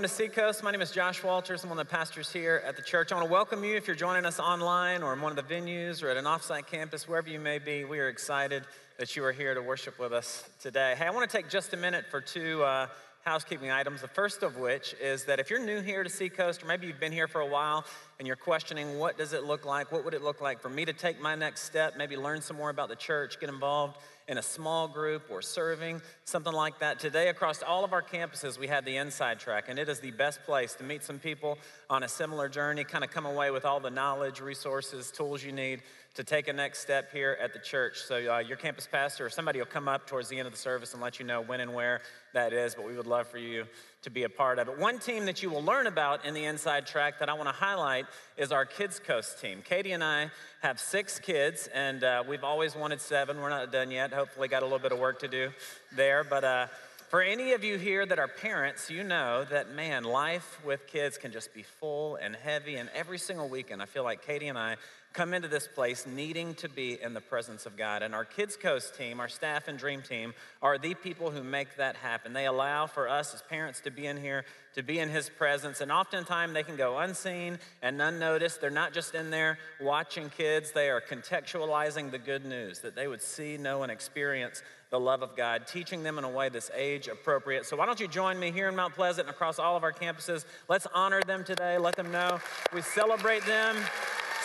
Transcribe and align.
to 0.00 0.08
Seacoast. 0.08 0.62
My 0.62 0.70
name 0.70 0.80
is 0.80 0.90
Josh 0.90 1.22
Walters. 1.22 1.62
I'm 1.62 1.68
one 1.68 1.78
of 1.78 1.86
the 1.86 1.90
pastors 1.90 2.32
here 2.32 2.62
at 2.64 2.76
the 2.76 2.82
church. 2.82 3.12
I 3.12 3.14
want 3.14 3.26
to 3.26 3.30
welcome 3.30 3.62
you 3.62 3.76
if 3.76 3.86
you're 3.86 3.94
joining 3.94 4.24
us 4.24 4.40
online 4.40 5.02
or 5.02 5.12
in 5.12 5.20
one 5.20 5.36
of 5.36 5.36
the 5.36 5.54
venues 5.54 6.02
or 6.02 6.08
at 6.08 6.16
an 6.16 6.24
offsite 6.24 6.66
campus, 6.66 7.06
wherever 7.06 7.28
you 7.28 7.38
may 7.38 7.58
be. 7.58 7.84
We 7.84 7.98
are 7.98 8.08
excited 8.08 8.62
that 8.96 9.14
you 9.16 9.24
are 9.26 9.32
here 9.32 9.52
to 9.52 9.60
worship 9.60 9.98
with 9.98 10.14
us 10.14 10.48
today. 10.62 10.94
Hey, 10.96 11.04
I 11.04 11.10
want 11.10 11.28
to 11.30 11.36
take 11.36 11.50
just 11.50 11.74
a 11.74 11.76
minute 11.76 12.06
for 12.10 12.22
two 12.22 12.62
uh, 12.62 12.86
housekeeping 13.22 13.70
items. 13.70 14.00
The 14.00 14.08
first 14.08 14.42
of 14.42 14.56
which 14.56 14.94
is 14.98 15.24
that 15.24 15.38
if 15.38 15.50
you're 15.50 15.62
new 15.62 15.82
here 15.82 16.02
to 16.02 16.08
Seacoast, 16.08 16.62
or 16.62 16.66
maybe 16.66 16.86
you've 16.86 16.98
been 16.98 17.12
here 17.12 17.28
for 17.28 17.42
a 17.42 17.46
while 17.46 17.84
and 18.18 18.26
you're 18.26 18.34
questioning 18.36 18.98
what 18.98 19.18
does 19.18 19.34
it 19.34 19.44
look 19.44 19.66
like, 19.66 19.92
what 19.92 20.06
would 20.06 20.14
it 20.14 20.22
look 20.22 20.40
like 20.40 20.58
for 20.58 20.70
me 20.70 20.86
to 20.86 20.94
take 20.94 21.20
my 21.20 21.34
next 21.34 21.64
step, 21.64 21.98
maybe 21.98 22.16
learn 22.16 22.40
some 22.40 22.56
more 22.56 22.70
about 22.70 22.88
the 22.88 22.96
church, 22.96 23.38
get 23.38 23.50
involved 23.50 23.98
in 24.28 24.38
a 24.38 24.42
small 24.42 24.88
group 24.88 25.24
or 25.30 25.42
serving, 25.42 26.00
something 26.28 26.52
like 26.52 26.78
that. 26.80 26.98
Today, 26.98 27.28
across 27.28 27.62
all 27.62 27.84
of 27.84 27.92
our 27.94 28.02
campuses, 28.02 28.58
we 28.58 28.66
had 28.66 28.84
the 28.84 28.96
Inside 28.96 29.40
Track, 29.40 29.64
and 29.68 29.78
it 29.78 29.88
is 29.88 29.98
the 30.00 30.10
best 30.10 30.42
place 30.44 30.74
to 30.74 30.84
meet 30.84 31.02
some 31.02 31.18
people 31.18 31.58
on 31.88 32.02
a 32.02 32.08
similar 32.08 32.48
journey, 32.50 32.84
kind 32.84 33.02
of 33.02 33.10
come 33.10 33.24
away 33.24 33.50
with 33.50 33.64
all 33.64 33.80
the 33.80 33.90
knowledge, 33.90 34.40
resources, 34.40 35.10
tools 35.10 35.42
you 35.42 35.52
need 35.52 35.80
to 36.14 36.24
take 36.24 36.48
a 36.48 36.52
next 36.52 36.80
step 36.80 37.12
here 37.12 37.38
at 37.40 37.52
the 37.52 37.58
church. 37.58 37.98
So, 38.00 38.16
uh, 38.16 38.38
your 38.40 38.56
campus 38.56 38.88
pastor 38.90 39.26
or 39.26 39.30
somebody 39.30 39.60
will 39.60 39.66
come 39.66 39.88
up 39.88 40.06
towards 40.06 40.28
the 40.28 40.36
end 40.38 40.46
of 40.46 40.52
the 40.52 40.58
service 40.58 40.92
and 40.92 41.02
let 41.02 41.18
you 41.18 41.24
know 41.24 41.40
when 41.40 41.60
and 41.60 41.72
where 41.72 42.00
that 42.34 42.52
is, 42.52 42.74
but 42.74 42.84
we 42.84 42.96
would 42.96 43.06
love 43.06 43.26
for 43.28 43.38
you 43.38 43.64
to 44.02 44.10
be 44.10 44.24
a 44.24 44.28
part 44.28 44.58
of 44.58 44.68
it. 44.68 44.78
One 44.78 44.98
team 44.98 45.26
that 45.26 45.42
you 45.42 45.50
will 45.50 45.62
learn 45.62 45.86
about 45.86 46.24
in 46.24 46.34
the 46.34 46.44
inside 46.44 46.86
track 46.86 47.18
that 47.20 47.28
I 47.28 47.34
want 47.34 47.48
to 47.48 47.54
highlight 47.54 48.06
is 48.36 48.52
our 48.52 48.64
Kids 48.64 48.98
Coast 48.98 49.40
team. 49.40 49.62
Katie 49.64 49.92
and 49.92 50.04
I 50.04 50.30
have 50.60 50.78
six 50.78 51.18
kids, 51.18 51.68
and 51.74 52.04
uh, 52.04 52.22
we've 52.28 52.44
always 52.44 52.76
wanted 52.76 53.00
seven. 53.00 53.40
We're 53.40 53.48
not 53.48 53.72
done 53.72 53.90
yet. 53.90 54.12
Hopefully, 54.12 54.48
got 54.48 54.62
a 54.62 54.66
little 54.66 54.78
bit 54.78 54.92
of 54.92 54.98
work 54.98 55.20
to 55.20 55.28
do 55.28 55.50
there. 55.94 56.24
But 56.24 56.44
uh, 56.44 56.66
for 57.08 57.22
any 57.22 57.52
of 57.52 57.64
you 57.64 57.78
here 57.78 58.04
that 58.04 58.18
are 58.18 58.28
parents, 58.28 58.90
you 58.90 59.02
know 59.02 59.44
that, 59.44 59.74
man, 59.74 60.04
life 60.04 60.60
with 60.64 60.86
kids 60.86 61.16
can 61.18 61.32
just 61.32 61.54
be 61.54 61.62
full 61.62 62.16
and 62.16 62.36
heavy. 62.36 62.76
And 62.76 62.90
every 62.94 63.18
single 63.18 63.48
weekend, 63.48 63.80
I 63.80 63.86
feel 63.86 64.04
like 64.04 64.26
Katie 64.26 64.48
and 64.48 64.58
I 64.58 64.76
come 65.12 65.34
into 65.34 65.48
this 65.48 65.66
place 65.66 66.06
needing 66.06 66.54
to 66.54 66.68
be 66.68 67.00
in 67.00 67.14
the 67.14 67.20
presence 67.20 67.66
of 67.66 67.76
God. 67.76 68.02
And 68.02 68.14
our 68.14 68.24
Kids 68.24 68.56
Coast 68.56 68.96
team, 68.96 69.20
our 69.20 69.28
staff 69.28 69.68
and 69.68 69.78
dream 69.78 70.02
team, 70.02 70.34
are 70.62 70.78
the 70.78 70.94
people 70.94 71.30
who 71.30 71.42
make 71.42 71.76
that 71.76 71.96
happen. 71.96 72.32
They 72.32 72.46
allow 72.46 72.86
for 72.86 73.08
us 73.08 73.34
as 73.34 73.42
parents 73.42 73.80
to 73.80 73.90
be 73.90 74.06
in 74.06 74.16
here, 74.16 74.44
to 74.74 74.82
be 74.82 74.98
in 74.98 75.08
His 75.08 75.28
presence. 75.28 75.80
And 75.80 75.90
oftentimes 75.90 76.52
they 76.52 76.62
can 76.62 76.76
go 76.76 76.98
unseen 76.98 77.58
and 77.82 78.00
unnoticed. 78.00 78.60
They're 78.60 78.70
not 78.70 78.92
just 78.92 79.14
in 79.14 79.30
there 79.30 79.58
watching 79.80 80.30
kids, 80.30 80.72
they 80.72 80.90
are 80.90 81.00
contextualizing 81.00 82.10
the 82.10 82.18
good 82.18 82.44
news 82.44 82.80
that 82.80 82.94
they 82.94 83.08
would 83.08 83.22
see, 83.22 83.56
know, 83.56 83.82
and 83.82 83.90
experience 83.90 84.62
the 84.90 84.98
love 84.98 85.22
of 85.22 85.36
God, 85.36 85.66
teaching 85.66 86.02
them 86.02 86.16
in 86.16 86.24
a 86.24 86.30
way 86.30 86.48
that's 86.48 86.70
age 86.74 87.08
appropriate. 87.08 87.66
So, 87.66 87.76
why 87.76 87.84
don't 87.84 88.00
you 88.00 88.08
join 88.08 88.38
me 88.38 88.50
here 88.50 88.68
in 88.68 88.76
Mount 88.76 88.94
Pleasant 88.94 89.26
and 89.26 89.34
across 89.34 89.58
all 89.58 89.76
of 89.76 89.82
our 89.82 89.92
campuses? 89.92 90.44
Let's 90.68 90.86
honor 90.94 91.20
them 91.22 91.44
today. 91.44 91.76
Let 91.76 91.96
them 91.96 92.10
know 92.10 92.40
we 92.72 92.80
celebrate 92.80 93.44
them 93.44 93.76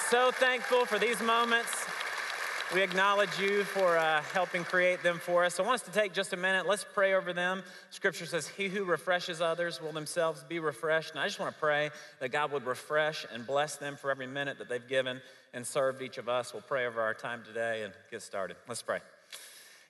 so 0.09 0.31
thankful 0.31 0.85
for 0.85 0.99
these 0.99 1.21
moments. 1.21 1.85
We 2.73 2.81
acknowledge 2.81 3.37
you 3.39 3.63
for 3.63 3.97
uh, 3.97 4.21
helping 4.33 4.63
create 4.63 5.03
them 5.03 5.19
for 5.19 5.45
us. 5.45 5.59
I 5.59 5.63
want 5.63 5.75
us 5.75 5.87
to 5.87 5.91
take 5.91 6.13
just 6.13 6.33
a 6.33 6.37
minute. 6.37 6.67
Let's 6.67 6.85
pray 6.93 7.13
over 7.13 7.31
them. 7.31 7.61
Scripture 7.91 8.25
says, 8.25 8.47
He 8.47 8.67
who 8.67 8.83
refreshes 8.83 9.41
others 9.41 9.81
will 9.81 9.91
themselves 9.91 10.43
be 10.43 10.59
refreshed. 10.59 11.11
And 11.11 11.19
I 11.19 11.27
just 11.27 11.39
want 11.39 11.53
to 11.53 11.59
pray 11.59 11.91
that 12.19 12.29
God 12.29 12.51
would 12.51 12.65
refresh 12.65 13.25
and 13.31 13.45
bless 13.45 13.75
them 13.75 13.95
for 13.95 14.09
every 14.09 14.27
minute 14.27 14.57
that 14.57 14.69
they've 14.69 14.87
given 14.87 15.21
and 15.53 15.67
served 15.67 16.01
each 16.01 16.17
of 16.17 16.27
us. 16.27 16.53
We'll 16.53 16.63
pray 16.63 16.87
over 16.87 17.01
our 17.01 17.13
time 17.13 17.43
today 17.45 17.83
and 17.83 17.93
get 18.09 18.23
started. 18.23 18.57
Let's 18.67 18.81
pray. 18.81 18.99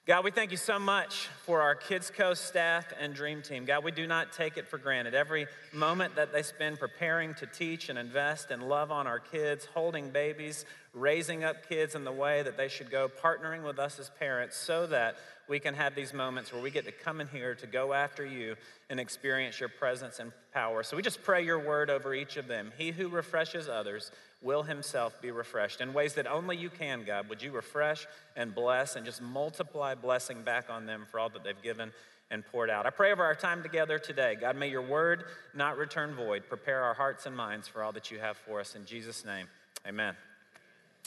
God, 0.06 0.26
we 0.26 0.32
thank 0.32 0.52
you 0.52 0.58
so 0.58 0.78
much 0.78 1.30
for 1.46 1.62
our 1.62 1.76
Kids 1.76 2.12
Coast 2.12 2.44
staff 2.44 2.88
and 3.00 3.14
Dream 3.14 3.42
Team. 3.42 3.64
God, 3.64 3.86
we 3.86 3.92
do 3.92 4.06
not 4.06 4.34
take 4.34 4.58
it 4.58 4.68
for 4.68 4.78
granted. 4.78 5.14
Every 5.14 5.48
moment 5.72 6.18
that 6.18 6.34
they 6.34 6.44
spend 6.44 6.78
preparing 6.78 7.34
to 7.36 7.46
teach 7.46 7.88
and 7.88 7.98
invest 7.98 8.52
and 8.52 8.68
love 8.68 8.92
on 8.92 9.08
our 9.08 9.20
kids, 9.20 9.64
holding 9.74 10.10
babies, 10.10 10.66
raising 10.94 11.46
up 11.46 11.70
kids 11.70 11.96
in 11.96 12.04
the 12.04 12.12
way 12.12 12.44
that 12.44 12.58
they 12.58 12.68
should 12.68 12.92
go, 12.92 13.08
partnering 13.08 13.64
with 13.64 13.80
us 13.80 13.98
as 13.98 14.10
parents 14.20 14.58
so 14.58 14.86
that 14.88 15.16
we 15.48 15.58
can 15.58 15.74
have 15.74 15.96
these 15.96 16.14
moments 16.14 16.52
where 16.52 16.62
we 16.62 16.70
get 16.70 16.84
to 16.84 16.92
come 16.92 17.22
in 17.22 17.30
here 17.30 17.56
to 17.56 17.66
go 17.66 17.94
after 17.94 18.26
you 18.26 18.58
and 18.90 19.00
experience 19.00 19.58
your 19.62 19.70
presence 19.70 20.20
and 20.20 20.34
power. 20.54 20.84
So 20.84 20.98
we 20.98 21.02
just 21.02 21.24
pray 21.24 21.46
your 21.46 21.60
word 21.60 21.90
over 21.90 22.14
each 22.14 22.36
of 22.36 22.48
them. 22.48 22.74
He 22.78 22.92
who 22.92 23.08
refreshes 23.08 23.70
others 23.70 24.12
will 24.44 24.64
himself 24.64 25.20
be 25.22 25.32
refreshed 25.32 25.82
in 25.82 25.94
ways 25.94 26.14
that 26.16 26.28
only 26.28 26.58
you 26.58 26.70
can, 26.70 27.04
God. 27.04 27.30
Would 27.30 27.42
you 27.42 27.52
refresh 27.52 28.06
and 28.36 28.54
bless 28.54 28.96
and 28.96 29.06
just 29.06 29.22
multiply 29.22 29.96
blessing 29.96 30.44
back 30.44 30.70
on 30.70 30.86
them 30.86 31.06
for 31.10 31.20
all 31.20 31.30
that 31.30 31.44
they've 31.44 31.62
given 31.62 31.92
and 32.30 32.46
poured 32.46 32.70
out? 32.70 32.86
I 32.86 32.90
pray 32.90 33.12
over 33.12 33.24
our 33.24 33.36
time 33.36 33.64
together 33.64 33.98
today. 33.98 34.36
God, 34.40 34.56
may 34.56 34.70
your 34.70 34.82
word 34.82 35.24
not 35.56 35.78
return 35.78 36.14
void. 36.14 36.44
Prepare 36.48 36.82
our 36.82 36.94
hearts 36.94 37.26
and 37.26 37.36
minds 37.36 37.68
for 37.68 37.82
all 37.84 37.94
that 37.94 38.12
you 38.12 38.20
have 38.20 38.38
for 38.38 38.60
us. 38.60 38.76
In 38.76 38.86
Jesus' 38.86 39.26
name, 39.26 39.48
amen. 39.88 40.16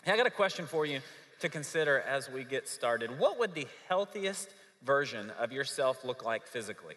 Hey, 0.04 0.12
I 0.12 0.16
got 0.16 0.26
a 0.26 0.30
question 0.30 0.66
for 0.66 0.86
you 0.86 1.00
to 1.40 1.48
consider 1.48 2.00
as 2.00 2.30
we 2.30 2.44
get 2.44 2.68
started. 2.68 3.18
What 3.18 3.38
would 3.38 3.54
the 3.54 3.66
healthiest 3.88 4.48
version 4.82 5.30
of 5.38 5.52
yourself 5.52 6.04
look 6.04 6.24
like 6.24 6.46
physically? 6.46 6.94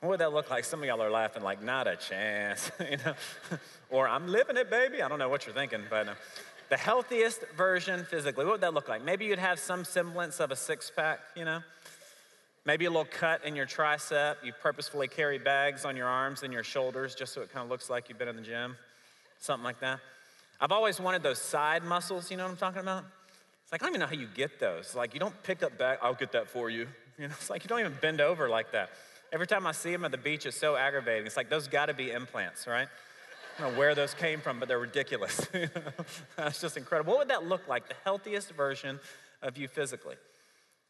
What 0.00 0.10
would 0.10 0.20
that 0.20 0.32
look 0.32 0.50
like? 0.50 0.64
Some 0.64 0.80
of 0.80 0.86
y'all 0.86 1.02
are 1.02 1.10
laughing 1.10 1.42
like, 1.42 1.62
not 1.62 1.88
a 1.88 1.96
chance, 1.96 2.70
you 2.90 2.96
know? 3.04 3.14
or 3.90 4.06
I'm 4.08 4.28
living 4.28 4.56
it, 4.56 4.70
baby. 4.70 5.02
I 5.02 5.08
don't 5.08 5.18
know 5.18 5.28
what 5.28 5.44
you're 5.44 5.54
thinking, 5.54 5.82
but 5.90 6.08
uh, 6.08 6.14
the 6.68 6.76
healthiest 6.76 7.42
version 7.56 8.04
physically, 8.04 8.44
what 8.44 8.52
would 8.52 8.60
that 8.60 8.74
look 8.74 8.88
like? 8.88 9.02
Maybe 9.02 9.24
you'd 9.24 9.38
have 9.38 9.58
some 9.58 9.84
semblance 9.84 10.38
of 10.38 10.50
a 10.52 10.56
six 10.56 10.90
pack, 10.94 11.20
you 11.34 11.44
know? 11.44 11.60
Maybe 12.64 12.84
a 12.84 12.90
little 12.90 13.06
cut 13.06 13.44
in 13.44 13.56
your 13.56 13.66
tricep. 13.66 14.36
You 14.44 14.52
purposefully 14.52 15.08
carry 15.08 15.38
bags 15.38 15.84
on 15.84 15.96
your 15.96 16.06
arms 16.06 16.42
and 16.42 16.52
your 16.52 16.62
shoulders 16.62 17.14
just 17.14 17.32
so 17.32 17.40
it 17.40 17.50
kind 17.52 17.64
of 17.64 17.70
looks 17.70 17.88
like 17.88 18.08
you've 18.08 18.18
been 18.18 18.28
in 18.28 18.36
the 18.36 18.42
gym, 18.42 18.76
something 19.40 19.64
like 19.64 19.80
that. 19.80 20.00
I've 20.60 20.72
always 20.72 21.00
wanted 21.00 21.22
those 21.22 21.40
side 21.40 21.82
muscles, 21.82 22.30
you 22.30 22.36
know 22.36 22.44
what 22.44 22.50
I'm 22.50 22.56
talking 22.56 22.82
about? 22.82 23.04
It's 23.62 23.72
like, 23.72 23.82
I 23.82 23.86
don't 23.86 23.94
even 23.94 24.00
know 24.00 24.06
how 24.06 24.20
you 24.20 24.28
get 24.34 24.60
those. 24.60 24.94
Like, 24.94 25.14
you 25.14 25.20
don't 25.20 25.42
pick 25.42 25.62
up 25.62 25.78
back, 25.78 25.98
I'll 26.02 26.14
get 26.14 26.32
that 26.32 26.48
for 26.48 26.70
you. 26.70 26.86
You 27.18 27.26
know, 27.26 27.34
it's 27.36 27.50
like 27.50 27.64
you 27.64 27.68
don't 27.68 27.80
even 27.80 27.96
bend 28.00 28.20
over 28.20 28.48
like 28.48 28.70
that. 28.70 28.90
Every 29.32 29.46
time 29.46 29.66
I 29.66 29.72
see 29.72 29.92
them 29.92 30.04
at 30.04 30.10
the 30.10 30.18
beach, 30.18 30.46
it's 30.46 30.56
so 30.56 30.76
aggravating. 30.76 31.26
It's 31.26 31.36
like 31.36 31.50
those 31.50 31.68
got 31.68 31.86
to 31.86 31.94
be 31.94 32.10
implants, 32.10 32.66
right? 32.66 32.88
I 33.58 33.62
don't 33.62 33.72
know 33.72 33.78
where 33.78 33.94
those 33.94 34.14
came 34.14 34.40
from, 34.40 34.58
but 34.58 34.68
they're 34.68 34.78
ridiculous. 34.78 35.46
That's 36.36 36.60
just 36.60 36.76
incredible. 36.76 37.12
What 37.12 37.20
would 37.20 37.28
that 37.28 37.44
look 37.44 37.66
like? 37.68 37.88
The 37.88 37.94
healthiest 38.04 38.52
version 38.52 39.00
of 39.42 39.58
you 39.58 39.68
physically. 39.68 40.16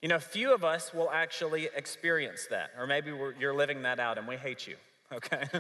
You 0.03 0.09
know, 0.09 0.19
few 0.21 0.55
of 0.55 0.65
us 0.65 0.95
will 0.95 1.11
actually 1.11 1.69
experience 1.75 2.47
that, 2.51 2.71
or 2.79 2.87
maybe 2.87 3.13
you're 3.41 3.55
living 3.55 3.83
that 3.83 3.99
out 3.99 4.19
and 4.19 4.29
we 4.29 4.37
hate 4.37 4.67
you, 4.67 4.77
okay? 5.13 5.45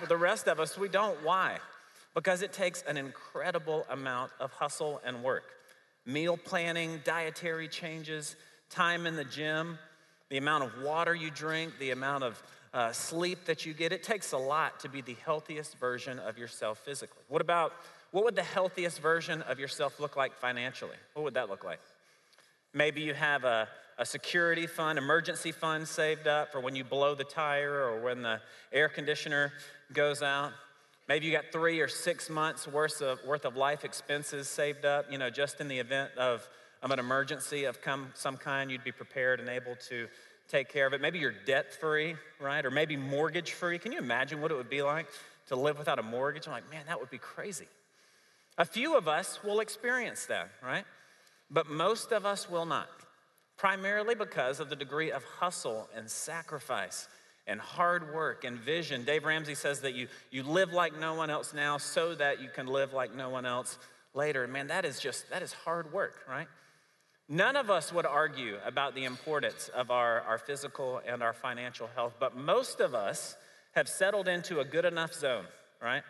but 0.00 0.08
the 0.08 0.16
rest 0.16 0.48
of 0.48 0.58
us, 0.58 0.76
we 0.76 0.88
don't. 0.88 1.22
Why? 1.22 1.58
Because 2.14 2.42
it 2.42 2.52
takes 2.52 2.82
an 2.82 2.96
incredible 2.96 3.86
amount 3.90 4.32
of 4.40 4.50
hustle 4.52 5.00
and 5.04 5.22
work. 5.22 5.44
Meal 6.04 6.36
planning, 6.36 7.00
dietary 7.04 7.68
changes, 7.68 8.34
time 8.70 9.06
in 9.06 9.14
the 9.14 9.24
gym, 9.24 9.78
the 10.32 10.38
amount 10.38 10.64
of 10.64 10.82
water 10.82 11.14
you 11.14 11.30
drink, 11.30 11.74
the 11.78 11.90
amount 11.90 12.24
of 12.24 12.42
uh, 12.72 12.90
sleep 12.90 13.44
that 13.44 13.66
you 13.66 13.74
get. 13.74 13.92
It 13.92 14.02
takes 14.02 14.32
a 14.32 14.38
lot 14.38 14.80
to 14.80 14.88
be 14.88 15.02
the 15.02 15.14
healthiest 15.26 15.76
version 15.76 16.18
of 16.18 16.38
yourself 16.38 16.78
physically. 16.78 17.22
What 17.28 17.42
about 17.42 17.74
what 18.12 18.24
would 18.24 18.34
the 18.34 18.42
healthiest 18.42 19.00
version 19.00 19.42
of 19.42 19.58
yourself 19.60 20.00
look 20.00 20.16
like 20.16 20.32
financially? 20.32 20.96
What 21.12 21.24
would 21.24 21.34
that 21.34 21.50
look 21.50 21.64
like? 21.64 21.80
Maybe 22.72 23.02
you 23.02 23.12
have 23.12 23.44
a, 23.44 23.68
a 23.98 24.06
security 24.06 24.66
fund, 24.66 24.98
emergency 24.98 25.52
fund 25.52 25.86
saved 25.86 26.26
up 26.26 26.50
for 26.50 26.60
when 26.60 26.74
you 26.74 26.84
blow 26.84 27.14
the 27.14 27.24
tire 27.24 27.84
or 27.84 28.00
when 28.00 28.22
the 28.22 28.40
air 28.72 28.88
conditioner 28.88 29.52
goes 29.92 30.22
out. 30.22 30.52
Maybe 31.08 31.26
you 31.26 31.32
got 31.32 31.52
three 31.52 31.80
or 31.80 31.88
six 31.88 32.30
months 32.30 32.66
worth 32.66 33.02
of, 33.02 33.22
worth 33.26 33.44
of 33.44 33.54
life 33.54 33.84
expenses 33.84 34.48
saved 34.48 34.86
up, 34.86 35.12
you 35.12 35.18
know, 35.18 35.28
just 35.28 35.60
in 35.60 35.68
the 35.68 35.78
event 35.78 36.10
of 36.16 36.48
of 36.82 36.90
an 36.90 36.98
emergency 36.98 37.64
of 37.64 37.78
some 38.14 38.36
kind, 38.36 38.70
you'd 38.70 38.84
be 38.84 38.92
prepared 38.92 39.40
and 39.40 39.48
able 39.48 39.76
to 39.88 40.08
take 40.48 40.68
care 40.68 40.86
of 40.86 40.92
it. 40.92 41.00
Maybe 41.00 41.18
you're 41.18 41.34
debt 41.46 41.72
free, 41.72 42.16
right? 42.40 42.64
Or 42.64 42.70
maybe 42.70 42.96
mortgage 42.96 43.52
free. 43.52 43.78
Can 43.78 43.92
you 43.92 43.98
imagine 43.98 44.40
what 44.40 44.50
it 44.50 44.56
would 44.56 44.70
be 44.70 44.82
like 44.82 45.06
to 45.48 45.56
live 45.56 45.78
without 45.78 45.98
a 45.98 46.02
mortgage? 46.02 46.46
I'm 46.46 46.52
like, 46.52 46.70
man, 46.70 46.84
that 46.88 46.98
would 46.98 47.10
be 47.10 47.18
crazy. 47.18 47.68
A 48.58 48.64
few 48.64 48.96
of 48.96 49.08
us 49.08 49.42
will 49.42 49.60
experience 49.60 50.26
that, 50.26 50.50
right? 50.62 50.84
But 51.50 51.70
most 51.70 52.12
of 52.12 52.26
us 52.26 52.50
will 52.50 52.66
not, 52.66 52.88
primarily 53.56 54.14
because 54.14 54.60
of 54.60 54.68
the 54.68 54.76
degree 54.76 55.12
of 55.12 55.24
hustle 55.24 55.88
and 55.96 56.10
sacrifice 56.10 57.08
and 57.46 57.60
hard 57.60 58.12
work 58.12 58.44
and 58.44 58.58
vision. 58.58 59.04
Dave 59.04 59.24
Ramsey 59.24 59.54
says 59.54 59.80
that 59.80 59.94
you, 59.94 60.08
you 60.30 60.42
live 60.42 60.72
like 60.72 60.98
no 60.98 61.14
one 61.14 61.30
else 61.30 61.54
now 61.54 61.78
so 61.78 62.14
that 62.14 62.40
you 62.40 62.48
can 62.54 62.66
live 62.66 62.92
like 62.92 63.14
no 63.14 63.30
one 63.30 63.46
else 63.46 63.78
later. 64.14 64.46
Man, 64.46 64.68
that 64.68 64.84
is 64.84 65.00
just, 65.00 65.30
that 65.30 65.42
is 65.42 65.52
hard 65.52 65.92
work, 65.92 66.14
right? 66.28 66.46
None 67.32 67.56
of 67.56 67.70
us 67.70 67.94
would 67.94 68.04
argue 68.04 68.58
about 68.62 68.94
the 68.94 69.04
importance 69.04 69.70
of 69.74 69.90
our, 69.90 70.20
our 70.20 70.36
physical 70.36 71.00
and 71.06 71.22
our 71.22 71.32
financial 71.32 71.88
health, 71.94 72.16
but 72.20 72.36
most 72.36 72.78
of 72.78 72.94
us 72.94 73.38
have 73.74 73.88
settled 73.88 74.28
into 74.28 74.60
a 74.60 74.66
good 74.66 74.84
enough 74.84 75.14
zone, 75.14 75.46
right? 75.80 76.02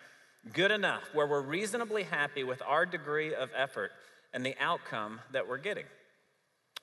Good 0.52 0.72
enough, 0.72 1.04
where 1.12 1.28
we're 1.28 1.40
reasonably 1.40 2.02
happy 2.02 2.42
with 2.42 2.60
our 2.66 2.84
degree 2.84 3.36
of 3.36 3.50
effort 3.56 3.92
and 4.34 4.44
the 4.44 4.56
outcome 4.58 5.20
that 5.30 5.48
we're 5.48 5.58
getting. 5.58 5.84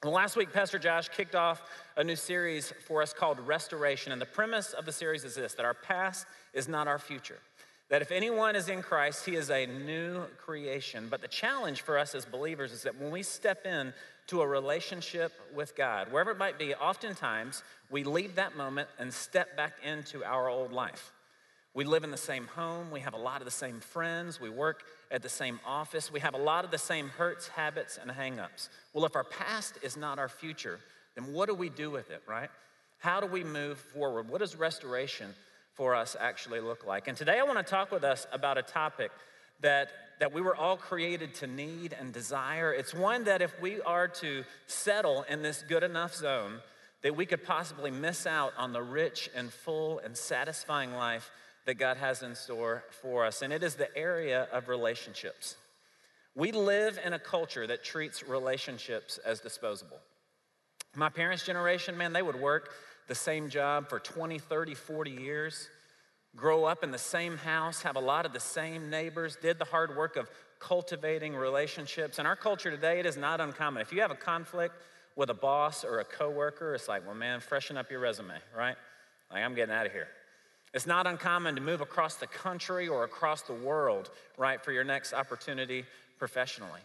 Well, 0.04 0.14
last 0.14 0.38
week, 0.38 0.54
Pastor 0.54 0.80
Josh 0.80 1.10
kicked 1.10 1.36
off 1.36 1.62
a 1.98 2.04
new 2.06 2.16
series 2.16 2.72
for 2.88 3.02
us 3.02 3.12
called 3.12 3.42
Restoration. 3.42 4.14
And 4.14 4.22
the 4.22 4.26
premise 4.26 4.72
of 4.72 4.86
the 4.86 4.94
series 4.94 5.26
is 5.26 5.36
this 5.36 5.56
that 5.56 5.66
our 5.66 5.74
past 5.74 6.26
is 6.54 6.70
not 6.70 6.88
our 6.88 6.98
future. 6.98 7.40
That 7.90 8.04
if 8.04 8.12
anyone 8.12 8.56
is 8.56 8.70
in 8.70 8.84
Christ, 8.84 9.26
he 9.26 9.36
is 9.36 9.50
a 9.50 9.66
new 9.66 10.24
creation. 10.38 11.08
But 11.10 11.22
the 11.22 11.28
challenge 11.28 11.82
for 11.82 11.98
us 11.98 12.14
as 12.14 12.24
believers 12.24 12.72
is 12.72 12.84
that 12.84 13.00
when 13.00 13.10
we 13.10 13.24
step 13.24 13.66
in 13.66 13.94
to 14.28 14.42
a 14.42 14.48
relationship 14.48 15.32
with 15.56 15.76
God, 15.76 16.12
wherever 16.12 16.30
it 16.30 16.38
might 16.38 16.60
be, 16.60 16.76
oftentimes 16.76 17.64
we 17.90 18.04
leave 18.04 18.36
that 18.36 18.56
moment 18.56 18.90
and 19.00 19.12
step 19.12 19.58
back 19.58 19.74
into 19.84 20.24
our 20.24 20.50
old 20.50 20.72
life. 20.72 21.12
We 21.74 21.84
live 21.84 22.04
in 22.04 22.12
the 22.12 22.18
same 22.18 22.46
home. 22.48 22.92
We 22.92 23.00
have 23.00 23.14
a 23.14 23.18
lot 23.18 23.42
of 23.42 23.46
the 23.46 23.52
same 23.52 23.80
friends. 23.80 24.40
We 24.40 24.50
work 24.50 24.84
at 25.10 25.24
the 25.24 25.30
same 25.30 25.60
office. 25.66 26.12
We 26.12 26.20
have 26.20 26.36
a 26.36 26.40
lot 26.40 26.66
of 26.66 26.72
the 26.72 26.78
same 26.78 27.10
hurts, 27.10 27.48
habits, 27.48 27.98
and 28.00 28.12
hangups. 28.12 28.70
Well, 28.94 29.06
if 29.06 29.16
our 29.16 29.24
past 29.24 29.80
is 29.82 29.98
not 29.98 30.20
our 30.20 30.30
future, 30.30 30.80
then 31.16 31.34
what 31.34 31.48
do 31.48 31.56
we 31.56 31.70
do 31.70 31.90
with 31.90 32.12
it, 32.12 32.22
right? 32.28 32.50
How 33.00 33.20
do 33.20 33.28
we 33.28 33.44
move 33.44 33.80
forward? 33.80 34.30
What 34.30 34.40
does 34.40 34.56
restoration 34.56 35.34
for 35.80 35.96
us 35.96 36.18
actually 36.20 36.60
look 36.60 36.86
like? 36.86 37.08
And 37.08 37.16
today 37.16 37.40
I 37.40 37.44
want 37.44 37.58
to 37.58 37.64
talk 37.64 37.90
with 37.90 38.04
us 38.04 38.28
about 38.34 38.58
a 38.58 38.62
topic 38.62 39.12
that, 39.62 39.88
that 40.20 40.34
we 40.34 40.42
were 40.42 40.54
all 40.54 40.76
created 40.76 41.34
to 41.36 41.48
need 41.48 41.96
and 41.98 42.12
desire. 42.12 42.74
It's 42.74 42.94
one 42.94 43.24
that 43.24 43.42
if 43.42 43.54
we 43.62 43.80
are 43.84 44.10
to 44.10 44.44
settle 44.68 45.24
in 45.30 45.42
this 45.42 45.64
good 45.70 45.84
enough 45.84 46.14
zone, 46.14 46.60
that 47.02 47.16
we 47.16 47.26
could 47.26 47.46
possibly 47.46 47.92
miss 47.92 48.28
out 48.28 48.52
on 48.58 48.74
the 48.74 48.82
rich 48.84 49.30
and 49.34 49.54
full 49.54 50.00
and 50.00 50.18
satisfying 50.18 50.92
life 50.92 51.32
that 51.66 51.76
God 51.76 51.96
has 51.96 52.24
in 52.24 52.36
store 52.36 52.84
for 53.02 53.26
us, 53.26 53.42
and 53.42 53.54
it 53.54 53.64
is 53.64 53.76
the 53.76 53.96
area 53.98 54.50
of 54.52 54.68
relationships. 54.68 55.56
We 56.36 56.52
live 56.52 57.00
in 57.06 57.14
a 57.14 57.20
culture 57.20 57.66
that 57.68 57.86
treats 57.86 58.28
relationships 58.28 59.18
as 59.20 59.40
disposable. 59.40 60.00
My 60.94 61.08
parents' 61.08 61.46
generation, 61.46 61.98
man, 61.98 62.12
they 62.12 62.22
would 62.22 62.36
work 62.36 62.72
the 63.10 63.16
same 63.16 63.50
job 63.50 63.90
for 63.90 64.00
20, 64.00 64.40
30, 64.40 64.76
40 64.76 65.12
years, 65.12 65.68
grow 66.36 66.64
up 66.64 66.84
in 66.84 66.92
the 66.92 66.98
same 66.98 67.38
house, 67.38 67.82
have 67.82 67.98
a 67.98 68.00
lot 68.00 68.26
of 68.26 68.32
the 68.32 68.40
same 68.40 68.90
neighbors, 68.90 69.38
did 69.42 69.60
the 69.60 69.66
hard 69.66 69.98
work 69.98 70.16
of 70.16 70.30
cultivating 70.60 71.36
relationships. 71.36 72.20
In 72.20 72.26
our 72.26 72.36
culture 72.36 72.72
today, 72.72 73.00
it 73.00 73.06
is 73.06 73.18
not 73.18 73.42
uncommon. 73.42 73.82
If 73.82 73.92
you 73.92 74.02
have 74.02 74.12
a 74.12 74.16
conflict 74.16 74.76
with 75.16 75.30
a 75.30 75.34
boss 75.34 75.84
or 75.84 76.00
a 76.00 76.06
coworker, 76.06 76.76
it's 76.76 76.88
like, 76.88 77.06
well, 77.06 77.16
man, 77.16 77.40
freshen 77.40 77.78
up 77.78 77.92
your 77.92 78.00
resume, 78.00 78.36
right? 78.56 78.76
Like, 79.32 79.44
I'm 79.44 79.56
getting 79.56 79.74
out 79.74 79.86
of 79.86 79.92
here. 79.92 80.08
It's 80.74 80.86
not 80.86 81.08
uncommon 81.08 81.56
to 81.56 81.62
move 81.62 81.82
across 81.82 82.16
the 82.16 82.28
country 82.28 82.88
or 82.88 83.04
across 83.04 83.42
the 83.42 83.54
world, 83.54 84.12
right, 84.38 84.64
for 84.64 84.72
your 84.72 84.84
next 84.84 85.14
opportunity 85.14 85.84
professionally. 86.20 86.82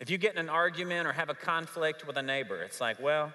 If 0.00 0.10
you 0.10 0.18
get 0.18 0.32
in 0.32 0.38
an 0.38 0.48
argument 0.48 1.06
or 1.06 1.12
have 1.12 1.28
a 1.28 1.34
conflict 1.34 2.06
with 2.06 2.16
a 2.16 2.22
neighbor, 2.22 2.62
it's 2.62 2.80
like, 2.80 3.00
well, 3.00 3.32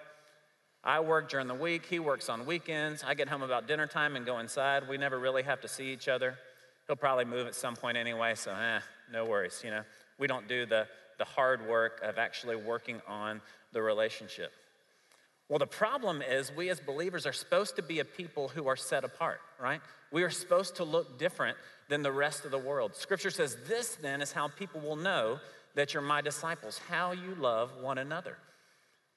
I 0.84 1.00
work 1.00 1.30
during 1.30 1.48
the 1.48 1.54
week, 1.54 1.86
he 1.86 2.00
works 2.00 2.28
on 2.28 2.46
weekends. 2.46 3.04
I 3.06 3.14
get 3.14 3.30
home 3.30 3.44
about 3.44 3.68
dinner 3.68 3.86
time 3.86 4.16
and 4.16 4.26
go 4.26 4.40
inside. 4.40 4.90
We 4.90 4.98
never 4.98 5.20
really 5.20 5.44
have 5.44 5.62
to 5.62 5.68
see 5.68 5.94
each 5.94 6.08
other. 6.08 6.38
He'll 6.88 6.96
probably 6.96 7.26
move 7.26 7.46
at 7.46 7.54
some 7.54 7.76
point 7.76 7.98
anyway, 7.98 8.34
so 8.36 8.52
eh, 8.52 8.80
no 9.12 9.26
worries, 9.26 9.62
you 9.64 9.70
know. 9.70 9.84
We 10.18 10.26
don't 10.26 10.48
do 10.48 10.66
the, 10.66 10.88
the 11.20 11.26
hard 11.26 11.68
work 11.68 12.02
of 12.04 12.18
actually 12.18 12.56
working 12.56 13.00
on 13.08 13.42
the 13.74 13.82
relationship. 13.82 14.52
Well, 15.50 15.60
the 15.60 15.68
problem 15.68 16.22
is 16.22 16.52
we 16.56 16.70
as 16.70 16.80
believers 16.80 17.26
are 17.26 17.34
supposed 17.34 17.76
to 17.76 17.84
be 17.84 18.00
a 18.00 18.06
people 18.06 18.48
who 18.48 18.68
are 18.68 18.76
set 18.76 19.04
apart, 19.04 19.40
right? 19.60 19.82
We 20.12 20.24
are 20.24 20.30
supposed 20.30 20.78
to 20.78 20.84
look 20.84 21.20
different 21.20 21.58
than 21.90 22.02
the 22.02 22.12
rest 22.12 22.46
of 22.46 22.52
the 22.52 22.58
world. 22.58 22.96
Scripture 22.96 23.32
says, 23.32 23.58
This 23.68 23.96
then 23.96 24.22
is 24.22 24.32
how 24.32 24.48
people 24.48 24.82
will 24.82 24.96
know 24.96 25.40
that 25.76 25.94
you're 25.94 26.02
my 26.02 26.22
disciples, 26.22 26.80
how 26.90 27.12
you 27.12 27.36
love 27.36 27.72
one 27.82 27.98
another. 27.98 28.38